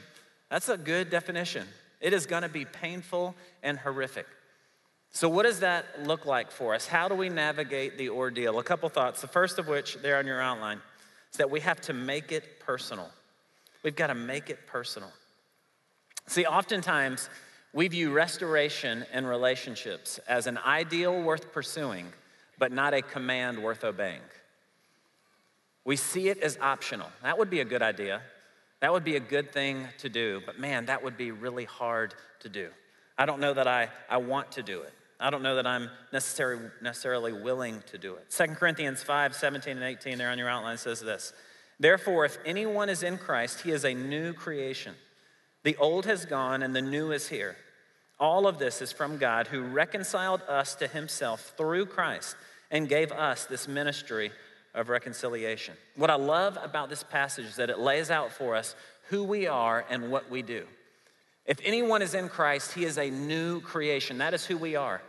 that's 0.51 0.69
a 0.69 0.77
good 0.77 1.09
definition. 1.09 1.67
It 2.01 2.13
is 2.13 2.27
going 2.27 2.43
to 2.43 2.49
be 2.49 2.65
painful 2.65 3.37
and 3.63 3.79
horrific. 3.79 4.27
So, 5.11 5.29
what 5.29 5.45
does 5.45 5.61
that 5.61 6.07
look 6.07 6.27
like 6.27 6.51
for 6.51 6.75
us? 6.75 6.87
How 6.87 7.09
do 7.09 7.15
we 7.15 7.29
navigate 7.29 7.97
the 7.97 8.11
ordeal? 8.11 8.59
A 8.59 8.63
couple 8.63 8.89
thoughts. 8.89 9.21
The 9.21 9.27
first 9.27 9.59
of 9.59 9.67
which, 9.67 9.97
there 10.03 10.19
on 10.19 10.27
your 10.27 10.41
outline, 10.41 10.81
is 11.33 11.39
that 11.39 11.51
we 11.51 11.61
have 11.61 11.81
to 11.83 11.93
make 11.93 12.31
it 12.31 12.61
personal. 12.61 13.09
We've 13.83 13.97
got 13.97 14.09
to 14.09 14.15
make 14.15 14.51
it 14.51 14.67
personal. 14.67 15.11
See, 16.29 16.45
oftentimes 16.45 17.31
we 17.73 17.89
view 17.89 18.13
restoration 18.13 19.07
in 19.15 19.25
relationships 19.27 20.19
as 20.29 20.47
an 20.47 20.59
ideal 20.59 21.23
worth 21.23 21.53
pursuing, 21.53 22.13
but 22.59 22.71
not 22.71 22.93
a 22.93 23.01
command 23.01 23.63
worth 23.63 23.83
obeying. 23.83 24.21
We 25.87 25.97
see 25.97 26.29
it 26.29 26.39
as 26.39 26.59
optional. 26.61 27.09
That 27.23 27.39
would 27.39 27.49
be 27.49 27.61
a 27.61 27.65
good 27.65 27.81
idea. 27.81 28.21
That 28.81 28.93
would 28.93 29.05
be 29.05 29.17
a 29.17 29.21
good 29.21 29.53
thing 29.53 29.87
to 29.99 30.11
do, 30.11 30.43
but 30.45 30.59
man, 30.61 30.87
that 30.87 31.03
would 31.03 31.17
be 31.17 31.31
really 31.31 31.65
hard 31.65 32.15
to 32.41 32.51
do. 32.51 32.69
I 33.17 33.25
don't 33.25 33.41
know 33.41 33.55
that 33.55 33.67
I, 33.67 33.89
I 34.09 34.19
want 34.19 34.53
to 34.53 34.63
do 34.63 34.83
it. 34.83 34.93
I 35.19 35.31
don't 35.31 35.43
know 35.43 35.57
that 35.57 35.67
I'm 35.67 35.89
necessarily, 36.13 36.69
necessarily 36.83 37.33
willing 37.33 37.83
to 37.87 37.97
do 37.97 38.15
it. 38.15 38.31
2 38.31 38.55
Corinthians 38.55 39.03
5 39.03 39.35
17 39.35 39.79
and 39.79 39.83
18, 39.83 40.19
there 40.19 40.31
on 40.31 40.37
your 40.37 40.51
outline, 40.51 40.77
says 40.77 41.01
this 41.01 41.33
Therefore, 41.81 42.27
if 42.27 42.37
anyone 42.45 42.91
is 42.91 43.03
in 43.03 43.17
Christ, 43.17 43.63
he 43.63 43.71
is 43.71 43.87
a 43.87 43.95
new 43.95 44.35
creation. 44.35 44.95
The 45.69 45.77
old 45.77 46.07
has 46.07 46.25
gone 46.25 46.63
and 46.63 46.75
the 46.75 46.81
new 46.81 47.13
is 47.13 47.29
here. 47.29 47.55
All 48.19 48.47
of 48.47 48.59
this 48.59 48.81
is 48.81 48.91
from 48.91 49.19
God 49.19 49.49
who 49.49 49.61
reconciled 49.61 50.41
us 50.49 50.75
to 50.77 50.87
himself 50.89 51.53
through 51.59 51.85
Christ 51.85 52.37
and 52.71 52.89
gave 52.89 53.13
us 53.13 53.45
this 53.45 53.69
ministry 53.69 54.33
of 54.73 54.89
reconciliation. 54.89 55.75
What 55.95 56.09
I 56.09 56.15
love 56.15 56.57
about 56.63 56.89
this 56.89 57.03
passage 57.03 57.45
is 57.45 57.57
that 57.57 57.69
it 57.69 57.79
lays 57.79 58.11
out 58.11 58.33
for 58.33 58.57
us 58.57 58.75
who 59.11 59.23
we 59.25 59.47
are 59.47 59.85
and 59.91 60.11
what 60.11 60.31
we 60.31 60.41
do. 60.41 60.65
If 61.45 61.59
anyone 61.63 62.01
is 62.01 62.15
in 62.15 62.31
Christ, 62.31 62.73
he 62.73 62.87
is 62.87 62.97
a 62.97 63.11
new 63.11 63.61
creation. 63.61 64.17
That 64.17 64.33
is 64.33 64.47
who 64.47 64.57
we 64.57 64.75
are. 64.75 65.03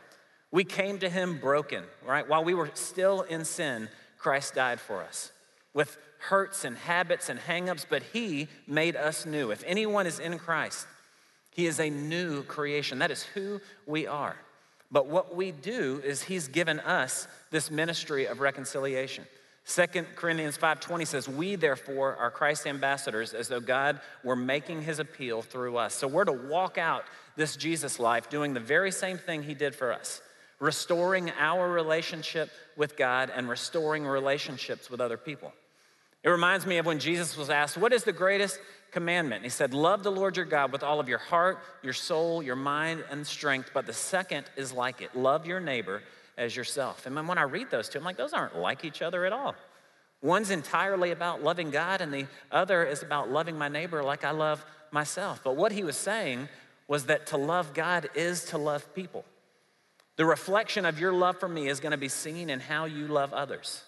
We 0.52 0.66
came 0.66 1.00
to 1.00 1.10
him 1.10 1.38
broken, 1.38 1.86
right? 2.06 2.28
While 2.28 2.44
we 2.44 2.54
were 2.54 2.70
still 2.74 3.22
in 3.22 3.46
sin, 3.46 3.88
Christ 4.18 4.56
died 4.56 4.82
for 4.82 5.04
us 5.04 5.32
with 5.74 5.98
hurts 6.20 6.66
and 6.66 6.78
habits 6.78 7.30
and 7.30 7.40
hangups, 7.40 7.86
but 7.90 8.04
he 8.04 8.48
made 8.68 8.96
us 8.96 9.26
new. 9.26 9.52
If 9.52 9.64
anyone 9.66 10.08
is 10.08 10.20
in 10.20 10.38
Christ, 10.38 10.88
he 11.52 11.66
is 11.66 11.80
a 11.80 11.90
new 11.90 12.44
creation. 12.44 13.00
That 13.00 13.12
is 13.12 13.24
who 13.24 13.62
we 13.86 14.08
are. 14.08 14.36
But 14.92 15.08
what 15.08 15.36
we 15.36 15.52
do 15.52 16.02
is 16.04 16.24
he's 16.24 16.48
given 16.48 16.80
us 16.80 17.28
this 17.52 17.70
ministry 17.70 18.26
of 18.26 18.40
reconciliation. 18.40 19.26
2 19.66 20.16
Corinthians 20.16 20.58
5:20 20.58 21.06
says, 21.06 21.28
"We 21.28 21.56
therefore 21.56 22.16
are 22.16 22.32
Christ's 22.32 22.66
ambassadors 22.66 23.36
as 23.36 23.50
though 23.50 23.60
God 23.60 24.02
were 24.24 24.36
making 24.36 24.82
his 24.82 24.98
appeal 24.98 25.44
through 25.44 25.78
us." 25.78 25.94
So 25.94 26.08
we're 26.08 26.26
to 26.26 26.32
walk 26.32 26.80
out 26.80 27.06
this 27.36 27.56
Jesus 27.56 28.00
life 28.00 28.30
doing 28.30 28.54
the 28.54 28.60
very 28.60 28.92
same 28.92 29.20
thing 29.20 29.44
he 29.44 29.54
did 29.54 29.76
for 29.76 29.94
us, 29.94 30.22
restoring 30.60 31.32
our 31.40 31.70
relationship 31.70 32.50
with 32.76 32.98
God 32.98 33.32
and 33.34 33.50
restoring 33.50 34.06
relationships 34.06 34.90
with 34.90 35.02
other 35.02 35.18
people. 35.18 35.54
It 36.24 36.30
reminds 36.30 36.66
me 36.66 36.78
of 36.78 36.86
when 36.86 37.00
Jesus 37.00 37.38
was 37.38 37.50
asked, 37.50 37.78
What 37.78 37.94
is 37.94 38.04
the 38.04 38.12
greatest 38.12 38.60
commandment? 38.92 39.44
He 39.44 39.50
said, 39.50 39.74
Love 39.74 40.04
the 40.04 40.12
Lord 40.12 40.36
your 40.36 40.46
God 40.46 40.72
with 40.72 40.84
all 40.84 41.00
of 41.00 41.08
your 41.08 41.18
heart, 41.18 41.60
your 41.82 41.94
soul, 41.94 42.44
your 42.44 42.58
mind, 42.58 43.04
and 43.10 43.26
strength. 43.26 43.72
But 43.74 43.86
the 43.86 43.94
second 43.94 44.46
is 44.58 44.74
like 44.74 45.02
it 45.02 45.16
love 45.16 45.46
your 45.46 45.62
neighbor 45.62 46.02
as 46.38 46.56
yourself. 46.56 47.06
And 47.06 47.16
when 47.28 47.38
I 47.38 47.44
read 47.44 47.72
those 47.72 47.88
two, 47.88 48.00
I'm 48.00 48.06
like, 48.06 48.18
those 48.18 48.34
aren't 48.34 48.58
like 48.58 48.84
each 48.84 49.02
other 49.02 49.26
at 49.26 49.32
all. 49.34 49.56
One's 50.22 50.52
entirely 50.52 51.12
about 51.12 51.44
loving 51.44 51.72
God, 51.72 52.02
and 52.02 52.14
the 52.14 52.28
other 52.52 52.84
is 52.84 53.02
about 53.02 53.32
loving 53.32 53.58
my 53.58 53.70
neighbor 53.70 54.04
like 54.04 54.26
I 54.26 54.32
love 54.32 54.66
myself. 54.92 55.40
But 55.44 55.56
what 55.56 55.72
he 55.72 55.84
was 55.84 55.96
saying 55.96 56.50
was 56.90 57.06
that 57.06 57.28
to 57.28 57.38
love 57.38 57.74
God 57.74 58.10
is 58.16 58.46
to 58.46 58.58
love 58.58 58.94
people. 58.94 59.24
The 60.20 60.26
reflection 60.26 60.86
of 60.86 61.00
your 61.00 61.14
love 61.14 61.40
for 61.40 61.48
me 61.48 61.70
is 61.70 61.80
going 61.80 61.94
to 61.94 61.98
be 61.98 62.10
seen 62.10 62.50
in 62.50 62.60
how 62.60 62.84
you 62.84 63.08
love 63.08 63.32
others. 63.32 63.82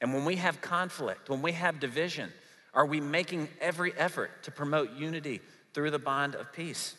And 0.00 0.14
when 0.14 0.24
we 0.24 0.36
have 0.36 0.62
conflict, 0.62 1.28
when 1.28 1.42
we 1.42 1.52
have 1.52 1.78
division, 1.78 2.32
are 2.72 2.86
we 2.86 3.02
making 3.02 3.50
every 3.60 3.92
effort 3.98 4.30
to 4.44 4.50
promote 4.50 4.94
unity 4.94 5.42
through 5.74 5.90
the 5.90 5.98
bond 5.98 6.36
of 6.36 6.54
peace? 6.54 6.96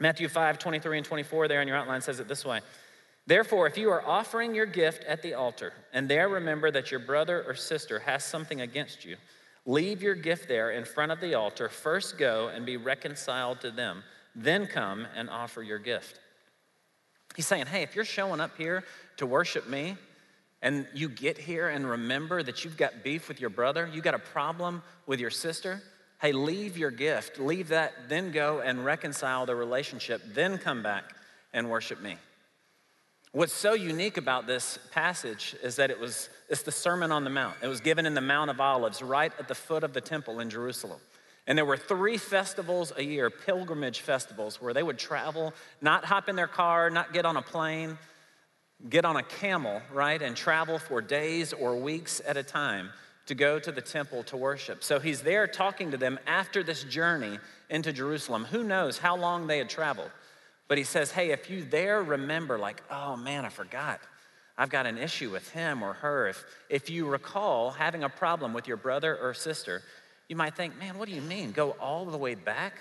Matthew 0.00 0.28
5, 0.28 0.58
23 0.58 0.98
and 0.98 1.06
24 1.06 1.46
there 1.46 1.62
in 1.62 1.68
your 1.68 1.76
outline 1.76 2.00
says 2.00 2.18
it 2.18 2.26
this 2.26 2.44
way. 2.44 2.62
Therefore, 3.28 3.68
if 3.68 3.78
you 3.78 3.90
are 3.90 4.04
offering 4.04 4.56
your 4.56 4.66
gift 4.66 5.04
at 5.04 5.22
the 5.22 5.34
altar 5.34 5.72
and 5.92 6.08
there 6.08 6.28
remember 6.28 6.72
that 6.72 6.90
your 6.90 6.98
brother 6.98 7.44
or 7.46 7.54
sister 7.54 8.00
has 8.00 8.24
something 8.24 8.60
against 8.60 9.04
you, 9.04 9.14
leave 9.66 10.02
your 10.02 10.16
gift 10.16 10.48
there 10.48 10.72
in 10.72 10.84
front 10.84 11.12
of 11.12 11.20
the 11.20 11.34
altar. 11.34 11.68
First 11.68 12.18
go 12.18 12.48
and 12.48 12.66
be 12.66 12.76
reconciled 12.76 13.60
to 13.60 13.70
them, 13.70 14.02
then 14.34 14.66
come 14.66 15.06
and 15.14 15.30
offer 15.30 15.62
your 15.62 15.78
gift. 15.78 16.18
He's 17.38 17.46
saying, 17.46 17.66
hey, 17.66 17.84
if 17.84 17.94
you're 17.94 18.04
showing 18.04 18.40
up 18.40 18.56
here 18.58 18.82
to 19.18 19.24
worship 19.24 19.68
me, 19.68 19.96
and 20.60 20.88
you 20.92 21.08
get 21.08 21.38
here 21.38 21.68
and 21.68 21.88
remember 21.88 22.42
that 22.42 22.64
you've 22.64 22.76
got 22.76 23.04
beef 23.04 23.28
with 23.28 23.40
your 23.40 23.48
brother, 23.48 23.88
you 23.94 24.02
got 24.02 24.14
a 24.14 24.18
problem 24.18 24.82
with 25.06 25.20
your 25.20 25.30
sister, 25.30 25.80
hey, 26.20 26.32
leave 26.32 26.76
your 26.76 26.90
gift, 26.90 27.38
leave 27.38 27.68
that, 27.68 27.92
then 28.08 28.32
go 28.32 28.58
and 28.58 28.84
reconcile 28.84 29.46
the 29.46 29.54
relationship, 29.54 30.20
then 30.34 30.58
come 30.58 30.82
back 30.82 31.14
and 31.52 31.70
worship 31.70 32.02
me. 32.02 32.16
What's 33.30 33.52
so 33.52 33.74
unique 33.74 34.16
about 34.16 34.48
this 34.48 34.76
passage 34.90 35.54
is 35.62 35.76
that 35.76 35.92
it 35.92 36.00
was 36.00 36.30
it's 36.48 36.62
the 36.62 36.72
Sermon 36.72 37.12
on 37.12 37.22
the 37.22 37.30
Mount. 37.30 37.54
It 37.62 37.68
was 37.68 37.80
given 37.80 38.04
in 38.04 38.14
the 38.14 38.20
Mount 38.20 38.50
of 38.50 38.60
Olives, 38.60 39.00
right 39.00 39.30
at 39.38 39.46
the 39.46 39.54
foot 39.54 39.84
of 39.84 39.92
the 39.92 40.00
temple 40.00 40.40
in 40.40 40.50
Jerusalem. 40.50 40.98
And 41.48 41.56
there 41.56 41.64
were 41.64 41.78
three 41.78 42.18
festivals 42.18 42.92
a 42.96 43.02
year, 43.02 43.30
pilgrimage 43.30 44.00
festivals, 44.00 44.60
where 44.60 44.74
they 44.74 44.82
would 44.82 44.98
travel, 44.98 45.54
not 45.80 46.04
hop 46.04 46.28
in 46.28 46.36
their 46.36 46.46
car, 46.46 46.90
not 46.90 47.14
get 47.14 47.24
on 47.24 47.38
a 47.38 47.42
plane, 47.42 47.96
get 48.90 49.06
on 49.06 49.16
a 49.16 49.22
camel, 49.22 49.80
right, 49.92 50.20
and 50.20 50.36
travel 50.36 50.78
for 50.78 51.00
days 51.00 51.54
or 51.54 51.74
weeks 51.74 52.20
at 52.26 52.36
a 52.36 52.42
time 52.42 52.90
to 53.26 53.34
go 53.34 53.58
to 53.58 53.72
the 53.72 53.80
temple 53.80 54.22
to 54.24 54.36
worship. 54.36 54.84
So 54.84 55.00
he's 55.00 55.22
there 55.22 55.46
talking 55.46 55.90
to 55.90 55.96
them 55.96 56.18
after 56.26 56.62
this 56.62 56.84
journey 56.84 57.38
into 57.70 57.94
Jerusalem. 57.94 58.44
Who 58.44 58.62
knows 58.62 58.98
how 58.98 59.16
long 59.16 59.46
they 59.46 59.56
had 59.56 59.70
traveled? 59.70 60.10
But 60.68 60.76
he 60.76 60.84
says, 60.84 61.10
hey, 61.10 61.30
if 61.30 61.48
you 61.48 61.64
there 61.64 62.02
remember, 62.02 62.58
like, 62.58 62.82
oh 62.90 63.16
man, 63.16 63.46
I 63.46 63.48
forgot. 63.48 64.00
I've 64.58 64.70
got 64.70 64.86
an 64.86 64.98
issue 64.98 65.30
with 65.30 65.48
him 65.50 65.82
or 65.82 65.94
her. 65.94 66.26
If, 66.26 66.44
if 66.68 66.90
you 66.90 67.06
recall 67.06 67.70
having 67.70 68.02
a 68.02 68.08
problem 68.08 68.52
with 68.52 68.66
your 68.66 68.76
brother 68.76 69.16
or 69.16 69.32
sister, 69.32 69.82
you 70.28 70.36
might 70.36 70.54
think, 70.54 70.78
man, 70.78 70.98
what 70.98 71.08
do 71.08 71.14
you 71.14 71.20
mean? 71.20 71.52
Go 71.52 71.70
all 71.72 72.04
the 72.04 72.18
way 72.18 72.34
back? 72.34 72.74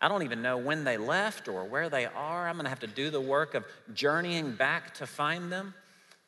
I 0.00 0.08
don't 0.08 0.22
even 0.22 0.42
know 0.42 0.56
when 0.56 0.84
they 0.84 0.96
left 0.96 1.46
or 1.46 1.64
where 1.64 1.88
they 1.88 2.06
are. 2.06 2.48
I'm 2.48 2.56
gonna 2.56 2.68
have 2.68 2.80
to 2.80 2.86
do 2.86 3.10
the 3.10 3.20
work 3.20 3.54
of 3.54 3.64
journeying 3.94 4.54
back 4.54 4.94
to 4.94 5.06
find 5.06 5.52
them. 5.52 5.74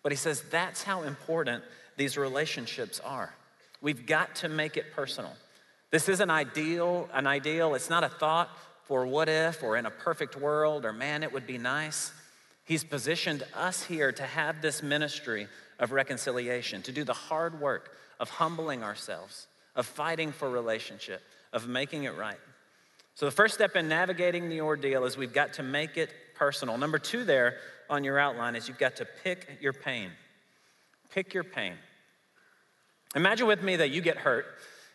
But 0.02 0.12
he 0.12 0.16
says 0.16 0.42
that's 0.50 0.82
how 0.82 1.02
important 1.02 1.64
these 1.96 2.16
relationships 2.16 3.00
are. 3.00 3.34
We've 3.80 4.06
got 4.06 4.36
to 4.36 4.48
make 4.48 4.76
it 4.76 4.92
personal. 4.94 5.32
This 5.90 6.08
isn't 6.08 6.30
ideal, 6.30 7.08
an 7.12 7.26
ideal, 7.26 7.74
it's 7.74 7.90
not 7.90 8.04
a 8.04 8.08
thought 8.08 8.48
for 8.84 9.06
what 9.06 9.28
if 9.28 9.62
or 9.62 9.76
in 9.76 9.86
a 9.86 9.90
perfect 9.90 10.36
world 10.36 10.84
or 10.84 10.92
man, 10.92 11.22
it 11.22 11.32
would 11.32 11.46
be 11.46 11.58
nice. 11.58 12.12
He's 12.64 12.84
positioned 12.84 13.42
us 13.54 13.82
here 13.82 14.12
to 14.12 14.22
have 14.22 14.62
this 14.62 14.82
ministry 14.82 15.48
of 15.78 15.92
reconciliation, 15.92 16.82
to 16.82 16.92
do 16.92 17.04
the 17.04 17.12
hard 17.12 17.60
work 17.60 17.96
of 18.20 18.30
humbling 18.30 18.82
ourselves, 18.82 19.48
of 19.74 19.86
fighting 19.86 20.32
for 20.32 20.50
relationship, 20.50 21.22
of 21.52 21.68
making 21.68 22.04
it 22.04 22.16
right. 22.16 22.38
So, 23.14 23.26
the 23.26 23.32
first 23.32 23.54
step 23.54 23.76
in 23.76 23.88
navigating 23.88 24.48
the 24.48 24.60
ordeal 24.60 25.04
is 25.04 25.16
we've 25.16 25.32
got 25.32 25.54
to 25.54 25.62
make 25.62 25.96
it 25.96 26.10
personal. 26.34 26.78
Number 26.78 26.98
two, 26.98 27.24
there 27.24 27.56
on 27.90 28.04
your 28.04 28.18
outline, 28.18 28.56
is 28.56 28.68
you've 28.68 28.78
got 28.78 28.96
to 28.96 29.06
pick 29.22 29.58
your 29.60 29.72
pain. 29.72 30.10
Pick 31.10 31.34
your 31.34 31.44
pain. 31.44 31.74
Imagine 33.14 33.46
with 33.46 33.62
me 33.62 33.76
that 33.76 33.90
you 33.90 34.00
get 34.00 34.16
hurt, 34.16 34.46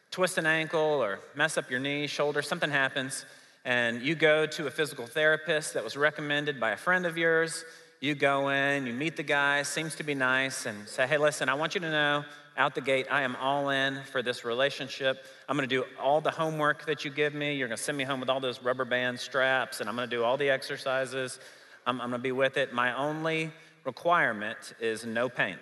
twist 0.10 0.40
an 0.40 0.48
ankle 0.48 0.80
or 0.80 1.20
mess 1.36 1.58
up 1.58 1.70
your 1.70 1.80
knee, 1.80 2.08
shoulder, 2.08 2.42
something 2.42 2.72
happens, 2.72 3.26
and 3.64 4.02
you 4.02 4.16
go 4.16 4.48
to 4.48 4.66
a 4.66 4.72
physical 4.72 5.06
therapist 5.06 5.76
that 5.76 5.84
was 5.84 5.96
recommended 5.96 6.60
by 6.60 6.72
a 6.72 6.78
friend 6.78 7.06
of 7.06 7.18
yours. 7.18 7.64
you 8.00 8.16
go 8.16 8.50
in, 8.50 8.88
you 8.88 8.94
meet 8.94 9.16
the 9.16 9.24
guy, 9.24 9.62
seems 9.64 9.96
to 9.96 10.04
be 10.04 10.16
nice, 10.16 10.66
and 10.66 10.88
say, 10.88 11.06
hey, 11.06 11.18
listen, 11.18 11.50
I 11.50 11.54
want 11.54 11.76
you 11.76 11.82
to 11.82 11.90
know 11.92 12.26
out 12.58 12.76
the 12.76 12.82
gate, 12.82 13.08
I 13.10 13.22
am 13.22 13.36
all 13.36 13.70
in 13.70 14.02
for 14.12 14.22
this 14.22 14.44
relationship. 14.44 15.24
I'm 15.48 15.56
gonna 15.56 15.68
do 15.68 15.86
all 16.02 16.22
the 16.22 16.32
homework 16.32 16.86
that 16.86 17.06
you 17.06 17.12
give 17.12 17.34
me. 17.34 17.56
You're 17.56 17.68
gonna 17.68 17.78
send 17.78 17.98
me 17.98 18.04
home 18.04 18.20
with 18.20 18.30
all 18.30 18.40
those 18.40 18.62
rubber 18.62 18.86
band 18.86 19.20
straps, 19.20 19.80
and 19.80 19.90
I'm 19.90 19.96
gonna 19.96 20.08
do 20.08 20.24
all 20.24 20.38
the 20.38 20.50
exercises. 20.50 21.40
I'm, 21.86 22.02
I'm 22.02 22.10
gonna 22.10 22.24
be 22.24 22.32
with 22.32 22.58
it. 22.58 22.74
My 22.74 22.98
only 22.98 23.52
requirement 23.86 24.74
is 24.80 25.06
no 25.06 25.30
pain. 25.30 25.58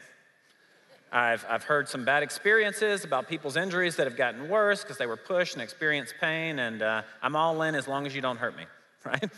I've, 1.12 1.46
I've 1.50 1.64
heard 1.64 1.88
some 1.88 2.04
bad 2.04 2.24
experiences 2.24 3.06
about 3.06 3.28
people's 3.28 3.56
injuries 3.56 3.96
that 3.98 4.08
have 4.08 4.18
gotten 4.18 4.50
worse 4.50 4.82
because 4.82 4.98
they 4.98 5.06
were 5.06 5.18
pushed 5.18 5.54
and 5.54 5.62
experienced 5.62 6.16
pain, 6.20 6.60
and 6.60 6.82
uh, 6.82 7.04
I'm 7.22 7.36
all 7.36 7.62
in 7.62 7.76
as 7.76 7.88
long 7.88 8.06
as 8.06 8.16
you 8.16 8.22
don't 8.22 8.38
hurt 8.38 8.58
me, 8.58 8.66
right? 9.06 9.30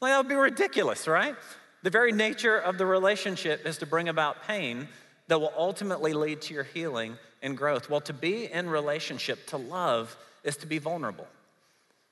like, 0.00 0.12
that 0.12 0.18
would 0.18 0.28
be 0.28 0.34
ridiculous, 0.34 1.06
right? 1.06 1.36
The 1.82 1.90
very 1.90 2.12
nature 2.12 2.58
of 2.58 2.76
the 2.76 2.86
relationship 2.86 3.66
is 3.66 3.78
to 3.78 3.86
bring 3.86 4.08
about 4.08 4.42
pain 4.46 4.88
that 5.30 5.40
will 5.40 5.52
ultimately 5.56 6.12
lead 6.12 6.42
to 6.42 6.54
your 6.54 6.64
healing 6.64 7.16
and 7.40 7.56
growth. 7.56 7.88
Well, 7.88 8.00
to 8.00 8.12
be 8.12 8.50
in 8.50 8.68
relationship, 8.68 9.46
to 9.46 9.56
love, 9.56 10.16
is 10.42 10.56
to 10.56 10.66
be 10.66 10.78
vulnerable. 10.78 11.28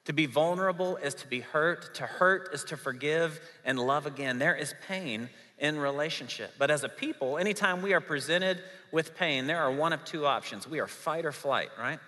To 0.04 0.12
be 0.12 0.26
vulnerable 0.26 0.96
is 0.98 1.14
to 1.14 1.26
be 1.26 1.40
hurt. 1.40 1.96
To 1.96 2.07
hurt 2.07 2.50
is 2.54 2.62
to 2.64 2.76
forgive 2.76 3.40
and 3.64 3.76
love 3.76 4.07
again. 4.07 4.38
There 4.38 4.54
is 4.54 4.72
pain 4.87 5.28
in 5.59 5.78
relationship. 5.78 6.52
But 6.61 6.70
as 6.70 6.85
a 6.85 6.88
people, 6.88 7.38
anytime 7.38 7.83
we 7.83 7.92
are 7.92 8.00
presented 8.00 8.62
with 8.92 9.16
pain, 9.16 9.48
there 9.48 9.59
are 9.59 9.72
one 9.72 9.92
of 9.92 10.04
two 10.04 10.24
options. 10.24 10.68
We 10.68 10.78
are 10.78 10.87
fight 10.87 11.26
or 11.26 11.33
flight, 11.33 11.70
right? 11.76 11.98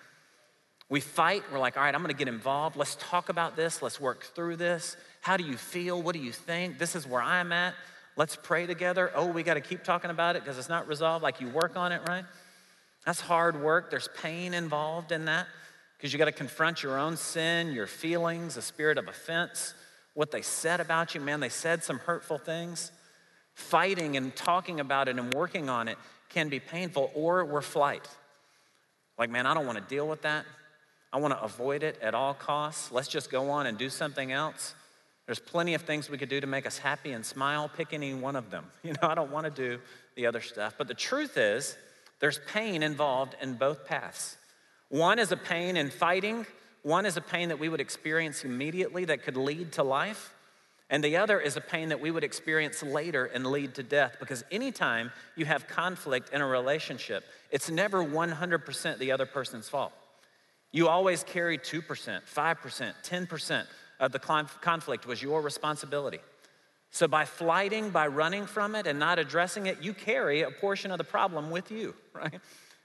We 0.88 1.01
fight, 1.01 1.42
we're 1.53 1.59
like, 1.59 1.77
all 1.77 1.83
right, 1.83 1.94
I'm 1.94 2.03
gonna 2.03 2.14
get 2.14 2.29
involved. 2.29 2.77
Let's 2.77 2.96
talk 3.01 3.31
about 3.31 3.57
this. 3.57 3.83
Let's 3.83 4.01
work 4.01 4.23
through 4.23 4.57
this. 4.57 4.96
How 5.23 5.37
do 5.37 5.42
you 5.42 5.57
feel? 5.57 6.01
What 6.01 6.14
do 6.14 6.20
you 6.20 6.33
think? 6.33 6.79
This 6.79 6.94
is 6.94 7.05
where 7.05 7.20
I'm 7.20 7.51
at. 7.51 7.75
Let's 8.16 8.37
pray 8.37 8.66
together. 8.66 9.11
Oh, 9.14 9.27
we 9.27 9.42
got 9.42 9.55
to 9.55 9.61
keep 9.61 9.85
talking 9.85 10.11
about 10.11 10.37
it 10.37 10.42
because 10.42 10.59
it's 10.59 10.68
not 10.68 10.88
resolved. 10.88 11.23
Like 11.23 11.40
you 11.40 11.49
work 11.49 11.77
on 11.77 11.92
it, 11.92 12.03
right? 12.09 12.25
That's 13.07 13.20
hard 13.20 13.61
work. 13.61 13.90
There's 13.90 14.09
pain 14.20 14.53
involved 14.53 15.12
in 15.12 15.25
that 15.27 15.46
because 15.96 16.12
you 16.12 16.18
got 16.18 16.27
to 16.27 16.33
confront 16.33 16.83
your 16.83 16.99
own 16.99 17.16
sin, 17.16 17.73
your 17.73 17.87
feelings, 17.87 18.57
a 18.57 18.62
spirit 18.62 18.99
of 18.99 19.09
offense, 19.09 19.75
what 20.14 20.31
they 20.31 20.42
said 20.42 20.81
about 20.81 21.14
you. 21.14 21.20
Man, 21.20 21.40
they 21.40 21.49
said 21.49 21.83
some 21.83 21.99
hurtful 21.99 22.38
things. 22.38 22.92
Fighting 23.55 24.16
and 24.16 24.35
talking 24.35 24.81
about 24.81 25.09
it 25.09 25.18
and 25.18 25.33
working 25.35 25.68
on 25.68 25.88
it 25.88 25.99
can 26.29 26.49
be 26.49 26.61
painful, 26.61 27.11
or 27.14 27.44
we're 27.44 27.61
flight. 27.61 28.07
Like, 29.18 29.31
man, 29.31 29.46
I 29.46 29.55
don't 29.55 29.66
want 29.66 29.79
to 29.79 29.85
deal 29.85 30.09
with 30.09 30.23
that. 30.23 30.46
I 31.12 31.18
want 31.18 31.35
to 31.35 31.42
avoid 31.42 31.83
it 31.83 31.99
at 32.01 32.14
all 32.14 32.35
costs. 32.35 32.92
Let's 32.92 33.09
just 33.09 33.31
go 33.31 33.51
on 33.51 33.66
and 33.66 33.77
do 33.77 33.90
something 33.90 34.31
else. 34.31 34.75
There's 35.31 35.38
plenty 35.38 35.75
of 35.75 35.83
things 35.83 36.11
we 36.11 36.19
could 36.19 36.29
do 36.29 36.40
to 36.40 36.49
make 36.49 36.66
us 36.66 36.77
happy 36.77 37.12
and 37.12 37.25
smile. 37.25 37.71
Pick 37.77 37.93
any 37.93 38.14
one 38.14 38.35
of 38.35 38.51
them. 38.51 38.64
You 38.83 38.95
know, 38.95 39.09
I 39.09 39.14
don't 39.14 39.31
want 39.31 39.45
to 39.45 39.51
do 39.53 39.79
the 40.16 40.27
other 40.27 40.40
stuff. 40.40 40.75
But 40.77 40.88
the 40.88 40.95
truth 40.95 41.37
is, 41.37 41.77
there's 42.19 42.40
pain 42.53 42.83
involved 42.83 43.37
in 43.40 43.55
both 43.55 43.87
paths. 43.87 44.37
One 44.88 45.21
is 45.21 45.31
a 45.31 45.37
pain 45.37 45.77
in 45.77 45.88
fighting, 45.90 46.47
one 46.83 47.07
is 47.07 47.16
a 47.16 47.21
pain 47.21 47.51
that 47.51 47.61
we 47.61 47.69
would 47.69 47.81
experience 47.81 48.45
immediately 48.45 49.05
that 49.05 49.23
could 49.23 49.37
lead 49.37 49.71
to 49.75 49.85
life. 49.85 50.35
And 50.90 51.05
the 51.05 51.19
other 51.19 51.38
is 51.38 51.57
a 51.57 51.61
pain 51.61 51.90
that 51.90 52.01
we 52.01 52.11
would 52.11 52.25
experience 52.25 52.83
later 52.83 53.27
and 53.27 53.47
lead 53.47 53.77
to 53.77 53.85
death. 53.85 54.16
Because 54.19 54.43
anytime 54.51 55.12
you 55.37 55.45
have 55.45 55.69
conflict 55.69 56.31
in 56.31 56.40
a 56.40 56.47
relationship, 56.47 57.23
it's 57.53 57.71
never 57.71 58.05
100% 58.05 58.99
the 58.99 59.12
other 59.12 59.27
person's 59.27 59.69
fault. 59.69 59.93
You 60.73 60.88
always 60.88 61.23
carry 61.23 61.57
2%, 61.57 61.83
5%, 61.85 62.95
10% 63.05 63.66
of 64.01 64.13
the 64.13 64.19
conflict 64.19 65.07
was 65.07 65.23
your 65.23 65.43
responsibility. 65.43 66.19
So, 66.91 67.07
by 67.07 67.25
flighting, 67.25 67.91
by 67.91 68.09
running 68.09 68.47
from 68.47 68.75
it 68.75 68.87
and 68.87 68.99
not 68.99 69.21
addressing 69.21 69.67
it, 69.67 69.81
you 69.81 69.95
carry 69.95 70.43
a 70.43 70.51
portion 70.51 70.91
of 70.91 70.99
the 70.99 71.05
problem 71.05 71.51
with 71.51 71.71
you, 71.71 71.95
right? 72.13 72.41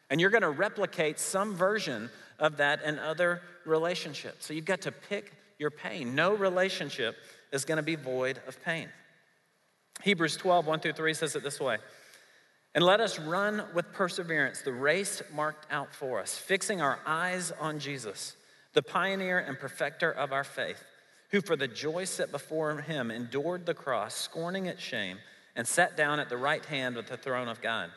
And 0.10 0.22
you're 0.22 0.30
gonna 0.30 0.52
replicate 0.52 1.18
some 1.20 1.56
version 1.56 2.12
of 2.38 2.58
that 2.58 2.84
in 2.84 3.00
other 3.00 3.42
relationships. 3.66 4.46
So, 4.46 4.54
you've 4.54 4.66
got 4.66 4.82
to 4.82 4.92
pick 4.92 5.32
your 5.58 5.72
pain. 5.72 6.14
No 6.14 6.36
relationship 6.36 7.16
is 7.52 7.66
gonna 7.66 7.82
be 7.82 7.96
void 7.96 8.40
of 8.48 8.62
pain. 8.64 8.90
Hebrews 10.04 10.38
12, 10.38 10.68
1 10.68 10.80
through 10.82 10.94
3 10.94 11.14
says 11.14 11.36
it 11.36 11.42
this 11.42 11.60
way 11.60 11.78
And 12.76 12.84
let 12.84 13.00
us 13.00 13.18
run 13.18 13.64
with 13.74 13.92
perseverance 13.94 14.62
the 14.62 14.74
race 14.74 15.24
marked 15.34 15.66
out 15.72 15.96
for 15.96 16.20
us, 16.20 16.38
fixing 16.38 16.82
our 16.82 17.00
eyes 17.08 17.52
on 17.60 17.80
Jesus, 17.80 18.36
the 18.74 18.84
pioneer 18.84 19.40
and 19.40 19.58
perfecter 19.58 20.12
of 20.12 20.32
our 20.32 20.44
faith 20.44 20.84
who 21.36 21.42
for 21.42 21.58
the 21.58 21.68
joy 21.68 22.06
set 22.06 22.32
before 22.32 22.80
him 22.80 23.12
endured 23.12 23.66
the 23.66 23.74
cross, 23.74 24.16
scorning 24.16 24.68
its 24.68 24.82
shame, 24.82 25.18
and 25.58 25.68
sat 25.68 25.98
down 25.98 26.18
at 26.18 26.30
the 26.30 26.38
right 26.38 26.64
hand 26.64 26.96
of 26.96 27.10
the 27.10 27.18
throne 27.18 27.50
of 27.50 27.62
God. 27.62 27.90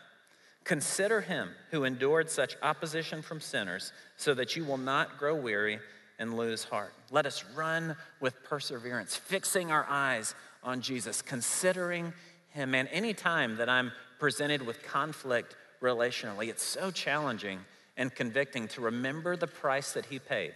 Consider 0.64 1.20
him 1.20 1.50
who 1.70 1.84
endured 1.84 2.28
such 2.28 2.56
opposition 2.62 3.22
from 3.22 3.40
sinners, 3.40 3.92
so 4.16 4.34
that 4.34 4.56
you 4.56 4.64
will 4.64 4.76
not 4.76 5.18
grow 5.18 5.36
weary 5.36 5.78
and 6.18 6.36
lose 6.36 6.64
heart. 6.64 6.92
Let 7.12 7.26
us 7.26 7.44
run 7.54 7.94
with 8.18 8.42
perseverance, 8.42 9.14
fixing 9.14 9.70
our 9.70 9.86
eyes 9.88 10.34
on 10.64 10.80
Jesus, 10.80 11.22
considering 11.22 12.12
him. 12.50 12.74
And 12.74 12.88
any 12.90 13.14
time 13.14 13.58
that 13.58 13.68
I'm 13.68 13.92
presented 14.18 14.62
with 14.62 14.82
conflict 14.82 15.54
relationally, 15.80 16.48
it's 16.48 16.64
so 16.64 16.90
challenging 16.90 17.60
and 17.96 18.12
convicting 18.12 18.66
to 18.66 18.80
remember 18.80 19.36
the 19.36 19.46
price 19.46 19.92
that 19.92 20.06
he 20.06 20.18
paid 20.18 20.54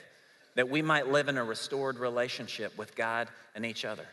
that 0.55 0.69
we 0.69 0.83
might 0.83 1.09
live 1.09 1.29
in 1.29 1.39
a 1.39 1.45
restored 1.45 1.99
relationship 1.99 2.77
with 2.77 2.95
God 2.95 3.29
and 3.55 3.65
each 3.65 3.85
other. 3.85 4.07